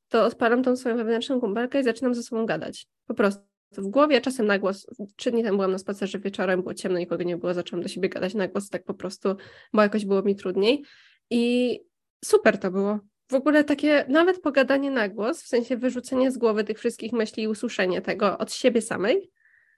[0.09, 2.87] to odpalam tą swoją wewnętrzną kumpelkę i zaczynam ze sobą gadać.
[3.07, 4.87] Po prostu w głowie, czasem na głos.
[5.15, 8.09] Trzy dni temu byłam na spacerze wieczorem, było ciemno, nikogo nie było, zaczęłam do siebie
[8.09, 9.35] gadać na głos, tak po prostu,
[9.73, 10.83] bo jakoś było mi trudniej.
[11.29, 11.79] I
[12.25, 12.99] super to było.
[13.29, 17.43] W ogóle takie nawet pogadanie na głos, w sensie wyrzucenie z głowy tych wszystkich myśli
[17.43, 19.31] i usłyszenie tego od siebie samej,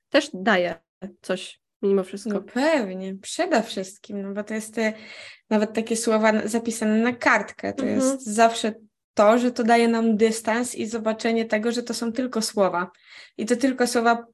[0.10, 0.76] też daje
[1.22, 2.33] coś mimo wszystko.
[2.33, 4.93] No pewnie, przede wszystkim, no bo to jest te,
[5.49, 7.99] nawet takie słowa zapisane na kartkę, to mhm.
[8.01, 8.73] jest zawsze
[9.13, 12.91] to, że to daje nam dystans i zobaczenie tego, że to są tylko słowa.
[13.37, 14.25] I to tylko słowa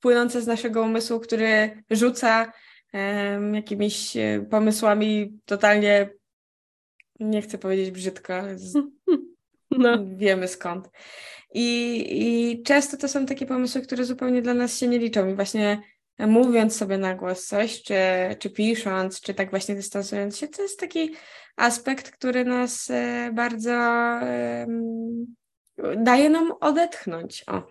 [0.00, 2.52] płynące z naszego umysłu, który rzuca
[2.92, 6.10] um, jakimiś e, pomysłami totalnie,
[7.20, 8.74] nie chcę powiedzieć brzydko, ale z,
[9.70, 9.98] no.
[10.16, 10.90] wiemy skąd.
[11.54, 15.28] I, I często to są takie pomysły, które zupełnie dla nas się nie liczą.
[15.28, 15.82] I właśnie
[16.18, 17.94] mówiąc sobie na głos coś, czy,
[18.38, 21.14] czy pisząc, czy tak właśnie dystansując się, to jest taki
[21.56, 23.70] aspekt, który nas e, bardzo
[25.96, 27.44] daje nam odetchnąć.
[27.46, 27.62] O,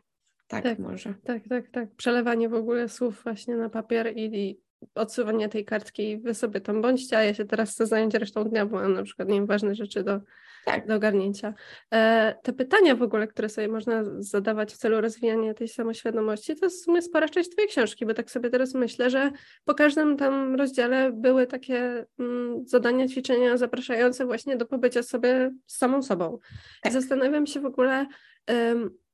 [0.47, 1.13] tak, tak może.
[1.23, 1.95] Tak, tak, tak.
[1.95, 4.61] Przelewanie w ogóle słów właśnie na papier i, i
[4.95, 8.43] odsuwanie tej kartki i wy sobie tam bądźcie, a ja się teraz chcę zająć resztą
[8.43, 10.19] dnia, bo mam na przykład nie wiem, ważne rzeczy do,
[10.65, 10.87] tak.
[10.87, 11.53] do ogarnięcia.
[11.93, 16.65] E, te pytania w ogóle, które sobie można zadawać w celu rozwijania tej samoświadomości, to
[16.65, 19.31] jest w sumie spora część twojej książki, bo tak sobie teraz myślę, że
[19.65, 25.77] po każdym tam rozdziale były takie mm, zadania, ćwiczenia zapraszające właśnie do pobycia sobie z
[25.77, 26.37] samą sobą.
[26.81, 26.93] Tak.
[26.93, 28.05] Zastanawiam się w ogóle,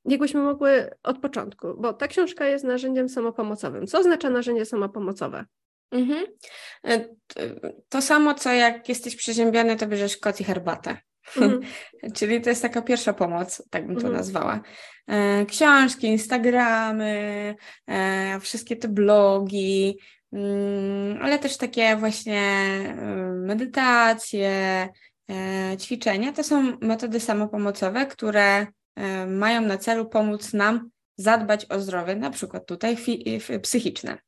[0.04, 3.86] jakbyśmy mogły od początku, bo ta książka jest narzędziem samopomocowym.
[3.86, 5.44] Co oznacza narzędzie samopomocowe?
[5.90, 6.26] Mhm.
[6.84, 7.04] E,
[7.88, 10.96] to samo, co jak jesteś przeziębiony, to bierzesz kot i herbatę.
[11.36, 11.60] Mhm.
[12.16, 14.16] Czyli to jest taka pierwsza pomoc, tak bym to mhm.
[14.16, 14.60] nazwała.
[15.06, 17.54] E, książki, Instagramy,
[17.86, 19.98] e, wszystkie te blogi,
[20.32, 22.42] mm, ale też takie właśnie
[23.34, 24.88] medytacje,
[25.80, 26.32] ćwiczenia.
[26.32, 28.66] To są metody samopomocowe, które
[28.98, 32.96] E, mają na celu pomóc nam zadbać o zdrowie, na przykład tutaj
[33.62, 34.18] psychiczne.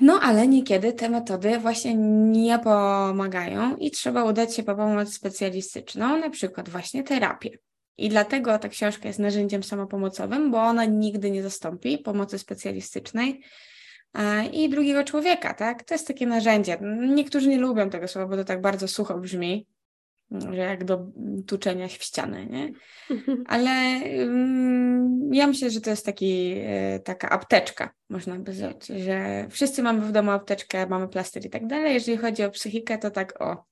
[0.00, 1.94] No ale niekiedy te metody właśnie
[2.30, 7.50] nie pomagają i trzeba udać się po pomoc specjalistyczną, na przykład właśnie terapię.
[7.98, 13.40] I dlatego ta książka jest narzędziem samopomocowym, bo ona nigdy nie zastąpi pomocy specjalistycznej
[14.14, 15.84] e, i drugiego człowieka, tak?
[15.84, 16.78] To jest takie narzędzie.
[17.14, 19.66] Niektórzy nie lubią tego słowa, bo to tak bardzo sucho brzmi,
[20.30, 21.06] że jak do
[21.46, 22.72] tuczenia w ścianę, nie?
[23.46, 29.46] Ale um, ja myślę, że to jest taki, e, taka apteczka, można by rzec, że
[29.50, 31.94] wszyscy mamy w domu apteczkę, mamy plaster i tak dalej.
[31.94, 33.64] Jeżeli chodzi o psychikę, to tak o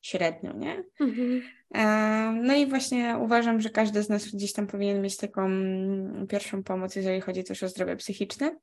[0.00, 0.84] średnio, nie?
[1.00, 1.42] Mhm.
[1.74, 6.26] E, no i właśnie uważam, że każdy z nas gdzieś tam powinien mieć taką mm,
[6.26, 8.56] pierwszą pomoc, jeżeli chodzi też o zdrowie psychiczne,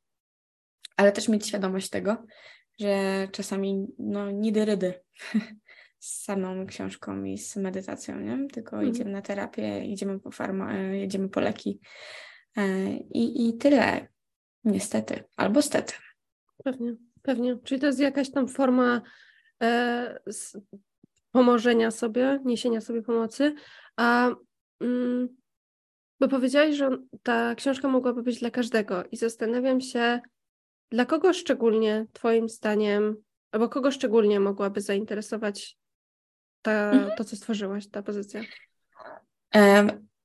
[0.98, 2.18] ale też mieć świadomość tego,
[2.80, 4.94] że czasami no nidy rydy
[6.00, 8.48] z samą książką i z medytacją, nie?
[8.48, 8.94] Tylko mhm.
[8.94, 11.80] idziemy na terapię, idziemy po farma, e, jedziemy po leki
[12.58, 14.08] e, i, i tyle.
[14.64, 15.94] Niestety, albo stety.
[16.64, 17.58] Pewnie, pewnie.
[17.64, 19.02] Czyli to jest jakaś tam forma
[19.64, 20.20] e,
[21.32, 23.56] pomożenia sobie, niesienia sobie pomocy,
[23.98, 24.30] a
[24.82, 25.38] mm,
[26.20, 26.90] bo powiedziałaś, że
[27.24, 30.20] ta książka mogłaby być dla każdego i zastanawiam się,
[30.92, 33.16] dla kogo szczególnie Twoim zdaniem,
[33.52, 35.78] albo kogo szczególnie mogłaby zainteresować
[36.68, 37.12] ta, mhm.
[37.18, 38.42] to, co stworzyłaś, ta pozycja?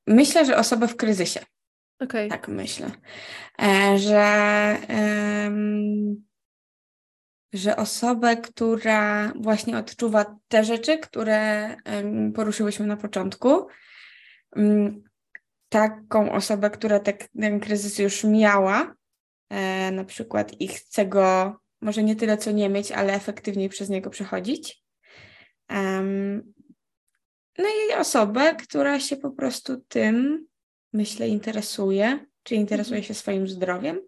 [0.07, 1.40] Myślę, że osoba w kryzysie.
[1.98, 2.28] Okay.
[2.28, 2.90] Tak myślę.
[3.62, 4.76] E, że,
[7.52, 11.76] że osobę, która właśnie odczuwa te rzeczy, które
[12.35, 13.66] poruszyłyśmy na początku,
[14.57, 15.02] mm,
[15.68, 17.00] taką osobę, która
[17.40, 18.94] ten kryzys już miała,
[19.50, 23.88] e, na przykład i chce go może nie tyle co nie mieć, ale efektywniej przez
[23.88, 24.82] niego przechodzić,
[27.59, 30.47] no i osobę, która się po prostu tym,
[30.93, 33.09] myślę, interesuje, czy interesuje mhm.
[33.09, 34.01] się swoim zdrowiem.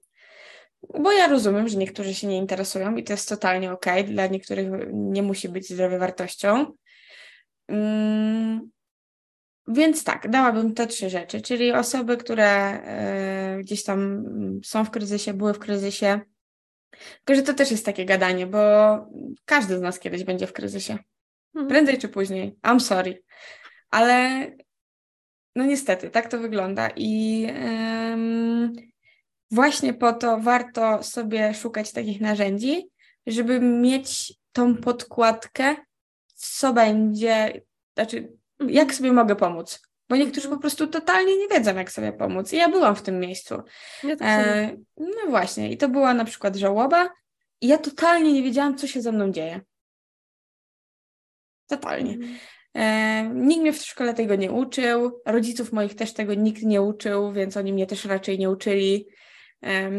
[1.01, 3.87] Bo ja rozumiem, że niektórzy się nie interesują i to jest totalnie ok.
[4.07, 6.73] Dla niektórych nie musi być zdrowie wartością.
[7.69, 8.71] Um,
[9.69, 12.81] więc tak, dałabym te trzy rzeczy, czyli osoby, które
[13.59, 14.25] y, gdzieś tam
[14.65, 16.21] są w kryzysie, były w kryzysie,
[17.25, 18.59] Tylko, że to też jest takie gadanie, bo
[19.45, 20.99] każdy z nas kiedyś będzie w kryzysie.
[21.55, 21.69] Mhm.
[21.69, 22.57] Prędzej czy później.
[22.63, 23.23] I'm sorry.
[23.91, 24.47] Ale
[25.57, 26.91] no niestety, tak to wygląda.
[26.97, 27.47] I
[29.51, 32.89] właśnie po to warto sobie szukać takich narzędzi,
[33.27, 35.77] żeby mieć tą podkładkę,
[36.35, 37.63] co będzie,
[37.95, 38.93] znaczy, jak mhm.
[38.93, 39.83] sobie mogę pomóc.
[40.09, 42.53] Bo niektórzy po prostu totalnie nie wiedzą, jak sobie pomóc.
[42.53, 43.63] I ja byłam w tym miejscu.
[44.03, 47.11] Ja tak e, no właśnie, i to była na przykład żałoba.
[47.61, 49.61] I ja totalnie nie wiedziałam, co się ze mną dzieje.
[51.67, 52.19] Totalnie.
[52.75, 57.33] E, nikt mnie w szkole tego nie uczył, rodziców moich też tego nikt nie uczył,
[57.33, 59.07] więc oni mnie też raczej nie uczyli.
[59.65, 59.91] E,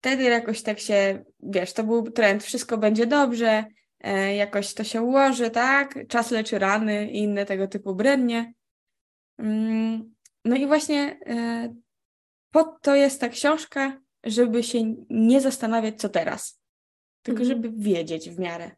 [0.00, 3.64] wtedy jakoś tak się, wiesz, to był trend, wszystko będzie dobrze,
[4.00, 5.98] e, jakoś to się ułoży, tak?
[6.08, 8.52] Czas leczy rany i inne tego typu brednie.
[9.38, 10.14] Mm,
[10.44, 11.74] no i właśnie e,
[12.50, 16.60] po to jest ta książka, żeby się nie zastanawiać, co teraz,
[17.22, 17.48] tylko mhm.
[17.48, 18.70] żeby wiedzieć w miarę,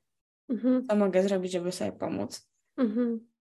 [0.48, 0.84] mhm.
[0.84, 2.48] co mogę zrobić, żeby sobie pomóc.
[2.76, 3.32] Mhm.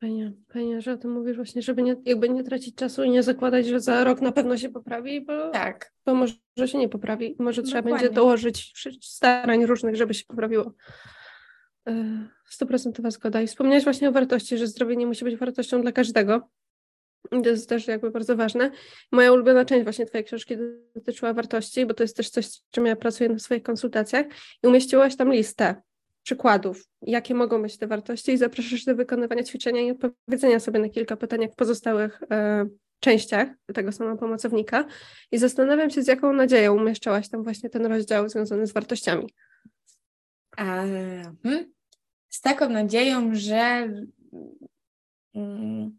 [0.00, 3.22] Fajnie, fajnie, że o tym mówisz właśnie, żeby nie, jakby nie tracić czasu i nie
[3.22, 5.92] zakładać, że za rok na pewno się poprawi, bo, tak.
[6.06, 6.34] bo może
[6.66, 7.36] się nie poprawi.
[7.38, 8.72] Może trzeba będzie dołożyć
[9.02, 10.72] starań różnych, żeby się poprawiło.
[11.88, 13.42] E, stuprocentowa zgoda.
[13.42, 16.48] I wspomniałeś właśnie o wartości, że zdrowie nie musi być wartością dla każdego.
[17.30, 18.70] To jest też jakby bardzo ważne.
[19.12, 20.56] Moja ulubiona część właśnie Twojej książki
[20.94, 24.26] dotyczyła wartości, bo to jest też coś, z czym ja pracuję na swoich konsultacjach
[24.62, 25.82] i umieściłaś tam listę
[26.26, 30.88] przykładów, jakie mogą być te wartości i zapraszasz do wykonywania ćwiczenia i odpowiedzenia sobie na
[30.88, 32.66] kilka pytań jak w pozostałych e,
[33.00, 34.84] częściach tego samego pomocownika
[35.32, 39.34] i zastanawiam się, z jaką nadzieją umieszczałaś tam właśnie ten rozdział związany z wartościami.
[41.42, 41.72] hmm,
[42.28, 43.88] z taką nadzieją, że
[45.34, 45.98] mm,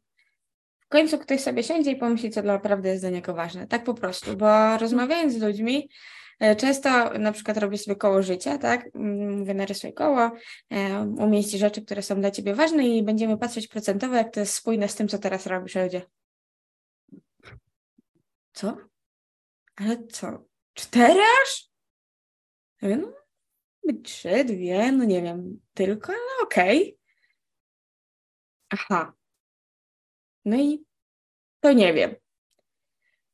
[0.79, 3.67] w końcu ktoś sobie siędzie i pomyśli, co naprawdę jest dla niego ważne.
[3.67, 5.89] Tak po prostu, bo rozmawiając z ludźmi,
[6.57, 8.89] często na przykład robię sobie koło życia, tak?
[8.93, 10.31] Mówię, narysuj koło,
[10.69, 14.53] e, umieść rzeczy, które są dla ciebie ważne i będziemy patrzeć procentowo, jak to jest
[14.53, 16.01] spójne z tym, co teraz robisz, ludzie.
[18.53, 18.77] Co?
[19.75, 20.45] Ale co?
[20.73, 21.69] Cztery aż?
[22.81, 23.13] no,
[24.03, 26.81] trzy, dwie, no nie wiem, tylko, ale okej.
[26.81, 26.97] Okay.
[28.69, 29.13] Aha.
[30.45, 30.85] No i
[31.59, 32.15] to nie wiem.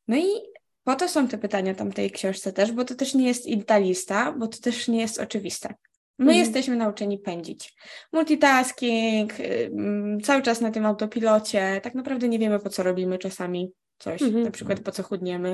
[0.08, 0.53] No i
[0.84, 3.78] po to są te pytania tam tej książce też, bo to też nie jest ta
[3.78, 5.74] lista, bo to też nie jest oczywiste.
[6.20, 6.40] My mhm.
[6.40, 7.74] jesteśmy nauczeni pędzić.
[8.14, 9.34] Multitasking,
[10.24, 11.82] cały czas na tym autopilocie.
[11.84, 14.22] Tak naprawdę nie wiemy, po co robimy czasami coś.
[14.22, 14.44] Mhm.
[14.44, 15.50] Na przykład po co chudniemy.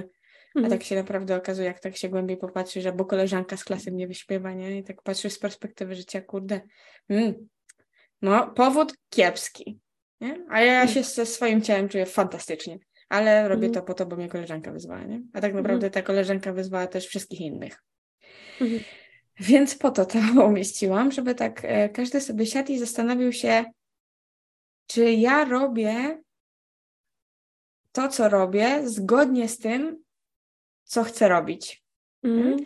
[0.56, 0.66] Mhm.
[0.66, 3.92] A tak się naprawdę okazuje, jak tak się głębiej popatrzy, że bo koleżanka z klasy
[3.92, 4.78] mnie wyśpiewa, nie?
[4.78, 6.62] I tak patrzysz z perspektywy życia, kurde.
[7.10, 7.34] Mm.
[8.22, 9.80] No, powód kiepski.
[10.22, 10.46] Nie?
[10.50, 12.80] A ja się ze swoim ciałem czuję fantastycznie
[13.10, 13.74] ale robię mhm.
[13.74, 15.22] to po to, bo mnie koleżanka wyzwała, nie?
[15.34, 15.92] A tak naprawdę mhm.
[15.92, 17.84] ta koleżanka wyzwała też wszystkich innych.
[18.62, 18.82] Mhm.
[19.40, 23.66] Więc po to to umieściłam, żeby tak e, każdy sobie siadł i zastanowił się,
[24.88, 26.22] czy ja robię
[27.92, 30.04] to, co robię, zgodnie z tym,
[30.84, 31.84] co chcę robić.
[32.24, 32.58] Mhm.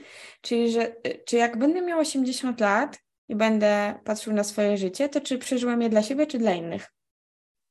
[0.42, 5.10] Czyli, że e, czy jak będę miał 80 lat i będę patrzył na swoje życie,
[5.10, 6.94] to czy przeżyłem je dla siebie, czy dla innych?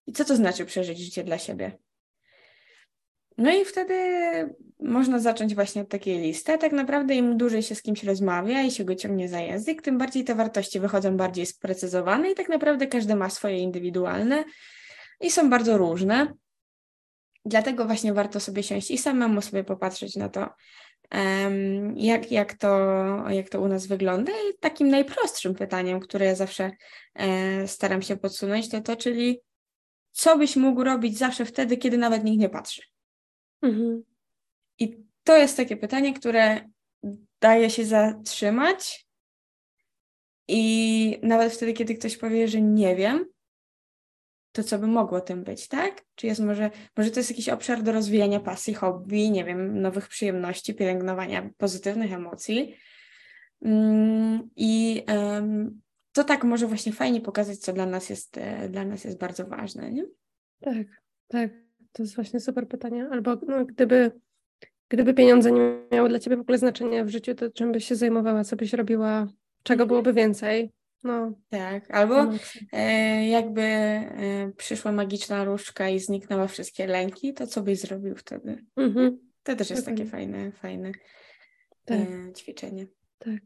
[0.06, 1.78] I co to znaczy przeżyć życie dla siebie?
[3.38, 3.94] No i wtedy
[4.80, 6.58] można zacząć właśnie od takiej listy.
[6.58, 9.98] Tak naprawdę im dłużej się z kimś rozmawia i się go ciągnie za język, tym
[9.98, 14.44] bardziej te wartości wychodzą bardziej sprecyzowane i tak naprawdę każdy ma swoje indywidualne
[15.20, 16.32] i są bardzo różne.
[17.44, 20.48] Dlatego właśnie warto sobie siąść i samemu sobie popatrzeć na to,
[21.96, 22.68] jak, jak, to,
[23.28, 24.32] jak to u nas wygląda.
[24.32, 26.70] I takim najprostszym pytaniem, które ja zawsze
[27.14, 29.40] e, staram się podsunąć, to to, czyli
[30.12, 32.91] co byś mógł robić zawsze wtedy, kiedy nawet nikt nie patrzy.
[33.62, 34.02] Mhm.
[34.78, 36.70] I to jest takie pytanie, które
[37.40, 39.06] daje się zatrzymać.
[40.48, 43.26] I nawet wtedy, kiedy ktoś powie, że nie wiem,
[44.52, 46.04] to co by mogło tym być, tak?
[46.14, 50.08] Czy jest może, może to jest jakiś obszar do rozwijania pasji, hobby, nie wiem, nowych
[50.08, 52.76] przyjemności, pielęgnowania pozytywnych emocji.
[53.62, 55.80] Mm, I um,
[56.12, 59.46] to tak może właśnie fajnie pokazać, co dla nas jest, e, dla nas jest bardzo
[59.46, 60.04] ważne, nie?
[60.60, 60.86] Tak,
[61.28, 61.50] tak.
[61.92, 63.08] To jest właśnie super pytanie.
[63.10, 64.12] Albo no, gdyby,
[64.88, 67.96] gdyby pieniądze nie miały dla ciebie w ogóle znaczenia w życiu, to czym byś się
[67.96, 69.26] zajmowała, co byś robiła,
[69.62, 69.88] czego mhm.
[69.88, 70.72] byłoby więcej?
[71.02, 71.32] No.
[71.48, 72.32] Tak, albo
[72.72, 78.64] e, jakby e, przyszła magiczna różdżka i zniknęła wszystkie lęki, to co byś zrobił wtedy?
[78.76, 79.18] Mhm.
[79.42, 80.92] To też jest takie fajne, fajne
[81.84, 81.98] tak.
[81.98, 82.86] e, ćwiczenie.
[83.18, 83.40] Tak.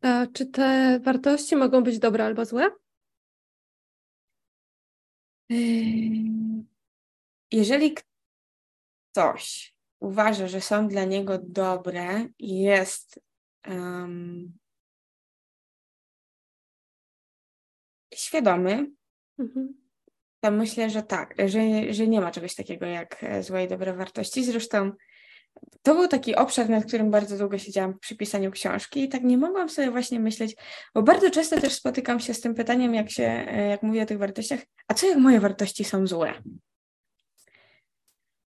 [0.00, 2.70] A czy te wartości mogą być dobre albo złe?
[7.52, 7.94] Jeżeli
[9.12, 13.20] ktoś uważa, że są dla niego dobre i jest
[13.68, 14.58] um,
[18.14, 18.90] świadomy,
[19.38, 19.74] mhm.
[20.40, 23.94] to myślę, że tak, że, że nie ma czegoś takiego jak e, złe i dobre
[23.94, 24.44] wartości.
[24.44, 24.92] Zresztą
[25.82, 29.38] to był taki obszar, nad którym bardzo długo siedziałam przy pisaniu książki i tak nie
[29.38, 30.56] mogłam sobie właśnie myśleć,
[30.94, 34.06] bo bardzo często też spotykam się z tym pytaniem, jak się, e, jak mówię o
[34.06, 36.42] tych wartościach, a co jak moje wartości są złe?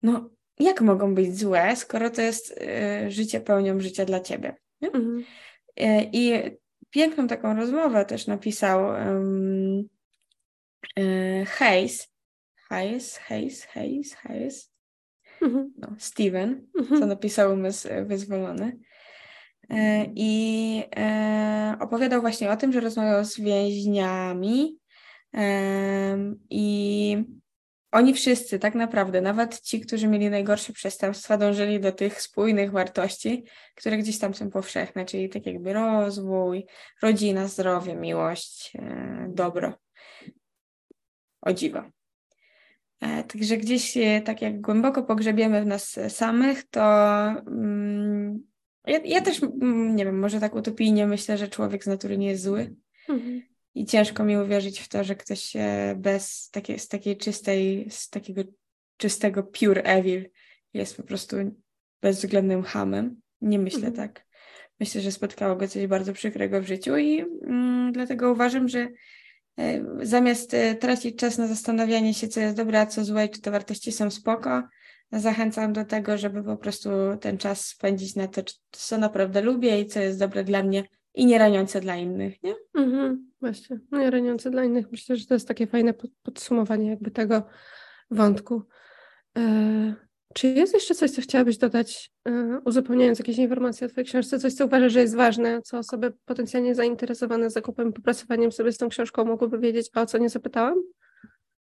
[0.03, 0.29] No,
[0.59, 4.55] jak mogą być złe, skoro to jest y, życie pełnią życia dla ciebie?
[4.81, 5.23] Mhm.
[5.79, 6.33] Y, I
[6.89, 9.89] piękną taką rozmowę też napisał um,
[10.99, 12.07] y, Hayes,
[12.69, 14.71] Hayes, Hayes, Hayes, Hayes,
[15.41, 15.73] mhm.
[15.77, 17.01] no, Steven, mhm.
[17.01, 18.77] co napisał Umysł Wyzwolony.
[20.15, 20.83] I
[21.79, 24.77] opowiadał właśnie o tym, że rozmawiał z więźniami
[26.49, 27.17] i
[27.91, 33.45] oni wszyscy, tak naprawdę, nawet ci, którzy mieli najgorsze przestępstwa, dążyli do tych spójnych wartości,
[33.75, 36.65] które gdzieś tam są powszechne, czyli tak jakby rozwój,
[37.01, 39.73] rodzina, zdrowie, miłość, e, dobro.
[41.41, 41.83] O dziwo.
[43.01, 46.81] E, także gdzieś tak jak głęboko pogrzebiemy w nas samych, to
[47.47, 48.43] mm,
[48.85, 52.27] ja, ja, też, mm, nie wiem, może tak utopijnie myślę, że człowiek z natury nie
[52.27, 52.75] jest zły.
[53.09, 55.53] Mhm i ciężko mi uwierzyć w to, że ktoś
[55.95, 58.41] bez takiej, z takiej czystej, z takiego
[58.97, 60.29] czystego pure evil
[60.73, 61.37] jest po prostu
[62.01, 63.21] bezwzględnym hamem.
[63.41, 63.93] Nie myślę mhm.
[63.95, 64.27] tak.
[64.79, 68.87] Myślę, że spotkało go coś bardzo przykrego w życiu i mm, dlatego uważam, że
[69.59, 73.41] e, zamiast e, tracić czas na zastanawianie się, co jest dobre, a co złe, czy
[73.41, 74.63] te wartości są spoko,
[75.11, 76.89] zachęcam do tego, żeby po prostu
[77.21, 80.83] ten czas spędzić na to, co naprawdę lubię i co jest dobre dla mnie
[81.13, 82.55] i nie raniące dla innych, nie?
[82.73, 84.91] Mhm, właśnie, nie raniące dla innych.
[84.91, 85.93] Myślę, że to jest takie fajne
[86.23, 87.43] podsumowanie jakby tego
[88.11, 88.61] wątku.
[89.37, 89.95] E,
[90.33, 94.53] czy jest jeszcze coś, co chciałabyś dodać, e, uzupełniając jakieś informacje o Twojej książce, coś,
[94.53, 99.25] co uważasz, że jest ważne, co osoby potencjalnie zainteresowane zakupem, popracowaniem sobie z tą książką
[99.25, 100.83] mogłyby wiedzieć, a o co nie zapytałam?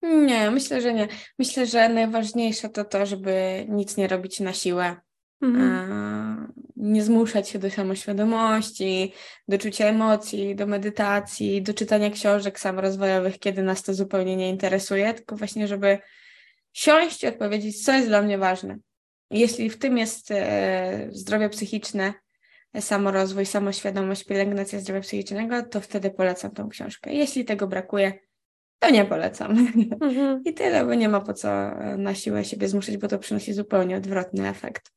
[0.03, 1.09] Nie, myślę, że nie.
[1.39, 4.97] Myślę, że najważniejsze to to, żeby nic nie robić na siłę.
[5.43, 6.53] Mhm.
[6.77, 9.12] Nie zmuszać się do samoświadomości,
[9.49, 15.14] do czucia emocji, do medytacji, do czytania książek samorozwojowych, kiedy nas to zupełnie nie interesuje,
[15.14, 15.99] tylko właśnie, żeby
[16.72, 18.79] siąść i odpowiedzieć, co jest dla mnie ważne.
[19.31, 22.14] Jeśli w tym jest e, zdrowie psychiczne,
[22.81, 27.12] samorozwój, samoświadomość, pielęgnacja zdrowia psychicznego, to wtedy polecam tą książkę.
[27.12, 28.12] Jeśli tego brakuje,
[28.79, 29.51] to nie polecam.
[30.01, 30.43] Mhm.
[30.45, 31.49] I tyle, bo nie ma po co
[31.99, 34.96] na siłę siebie zmuszać, bo to przynosi zupełnie odwrotny efekt.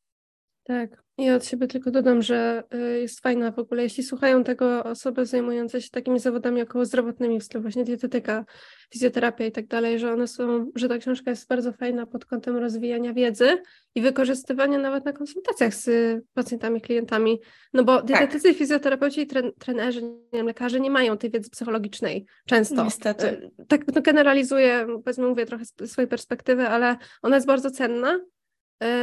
[0.69, 1.03] Tak.
[1.17, 5.25] Ja od siebie tylko dodam, że y, jest fajna w ogóle, jeśli słuchają tego osoby
[5.25, 8.45] zajmujące się takimi zawodami około zdrowotnymi, w stylu właśnie dietetyka,
[8.93, 12.57] fizjoterapia i tak dalej, że one są, że ta książka jest bardzo fajna pod kątem
[12.57, 13.61] rozwijania wiedzy
[13.95, 15.89] i wykorzystywania nawet na konsultacjach z
[16.33, 17.39] pacjentami, klientami,
[17.73, 18.05] no bo tak.
[18.05, 18.57] dietetycy, tak.
[18.57, 22.83] fizjoterapeuci i tren trenerzy, nie wiem, lekarze nie mają tej wiedzy psychologicznej często.
[22.83, 23.27] Niestety.
[23.27, 28.19] Y, tak no, generalizuję, powiedzmy mówię trochę z swojej perspektywy, ale ona jest bardzo cenna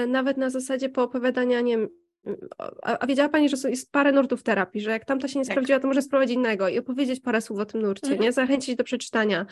[0.07, 1.89] nawet na zasadzie poopowiadania, nie wiem,
[2.59, 5.53] a, a, wiedziała Pani, że jest parę nurtów terapii, że jak tamta się nie tak.
[5.53, 8.23] sprawdziła, to może spróbować innego i opowiedzieć parę słów o tym nurcie, mhm.
[8.23, 8.33] nie?
[8.33, 9.47] Zachęcić do przeczytania.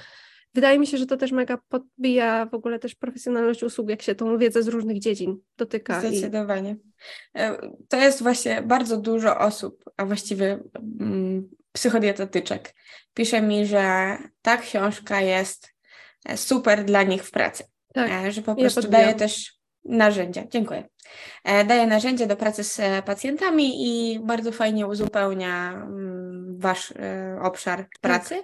[0.55, 4.15] Wydaje mi się, że to też mega podbija w ogóle też profesjonalność usług, jak się
[4.15, 6.01] tą wiedzę z różnych dziedzin dotyka.
[6.01, 6.71] Zdecydowanie.
[6.71, 7.39] I...
[7.39, 7.59] E,
[7.89, 10.59] to jest właśnie bardzo dużo osób, a właściwie
[11.01, 12.75] mm, psychodietetyczek,
[13.15, 15.75] pisze mi, że ta książka jest
[16.25, 17.65] e, super dla nich w pracy.
[17.95, 19.54] Tak, że po prostu ja daje też
[19.85, 20.45] narzędzia.
[20.51, 20.89] Dziękuję.
[21.45, 27.39] E, daje narzędzia do pracy z e, pacjentami i bardzo fajnie uzupełnia mm, Wasz e,
[27.43, 27.89] obszar tak.
[28.01, 28.43] pracy.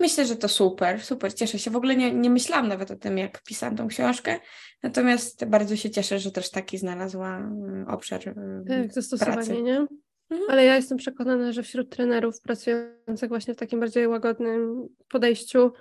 [0.00, 1.70] Myślę, że to super, super, cieszę się.
[1.70, 4.38] W ogóle nie, nie myślałam nawet o tym, jak pisałam tą książkę,
[4.82, 8.24] natomiast bardzo się cieszę, że też taki znalazła mm, obszar
[8.68, 9.62] tak, zastosowanie, pracy.
[9.62, 9.86] nie?
[10.30, 10.50] Mhm.
[10.50, 15.72] Ale ja jestem przekonana, że wśród trenerów pracujących właśnie w takim bardziej łagodnym podejściu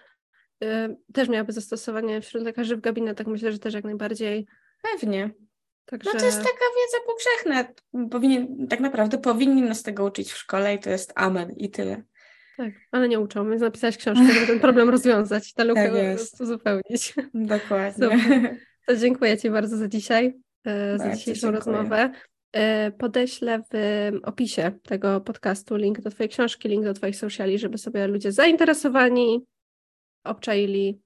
[0.63, 0.67] y,
[1.13, 3.27] też miałaby zastosowanie wśród lekarzy w gabinetach.
[3.27, 4.47] Myślę, że też jak najbardziej
[4.81, 5.29] Pewnie.
[5.85, 6.11] Także...
[6.13, 7.73] No to jest taka wiedza powszechna.
[8.09, 12.03] Powinien, tak naprawdę powinni nas tego uczyć w szkole i to jest amen i tyle.
[12.57, 17.13] Tak, ale nie uczą, więc napisać książkę, żeby ten problem rozwiązać, tę lukę tak uzupełnić.
[17.33, 18.07] Dokładnie.
[18.87, 20.33] To dziękuję Ci bardzo za dzisiaj,
[20.65, 21.75] e, za dzisiejszą dziękuję.
[21.75, 22.11] rozmowę.
[22.53, 27.77] E, podeślę w opisie tego podcastu link do Twojej książki, link do Twoich sociali, żeby
[27.77, 29.45] sobie ludzie zainteresowani
[30.23, 31.01] obczaili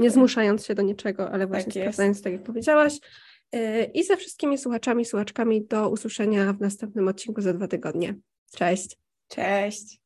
[0.00, 2.98] nie zmuszając się do niczego, ale właśnie tak sprawdzając, tak jak powiedziałaś.
[3.54, 8.14] Y, I ze wszystkimi słuchaczami, słuchaczkami do usłyszenia w następnym odcinku za dwa tygodnie.
[8.52, 8.98] Cześć.
[9.28, 10.03] Cześć.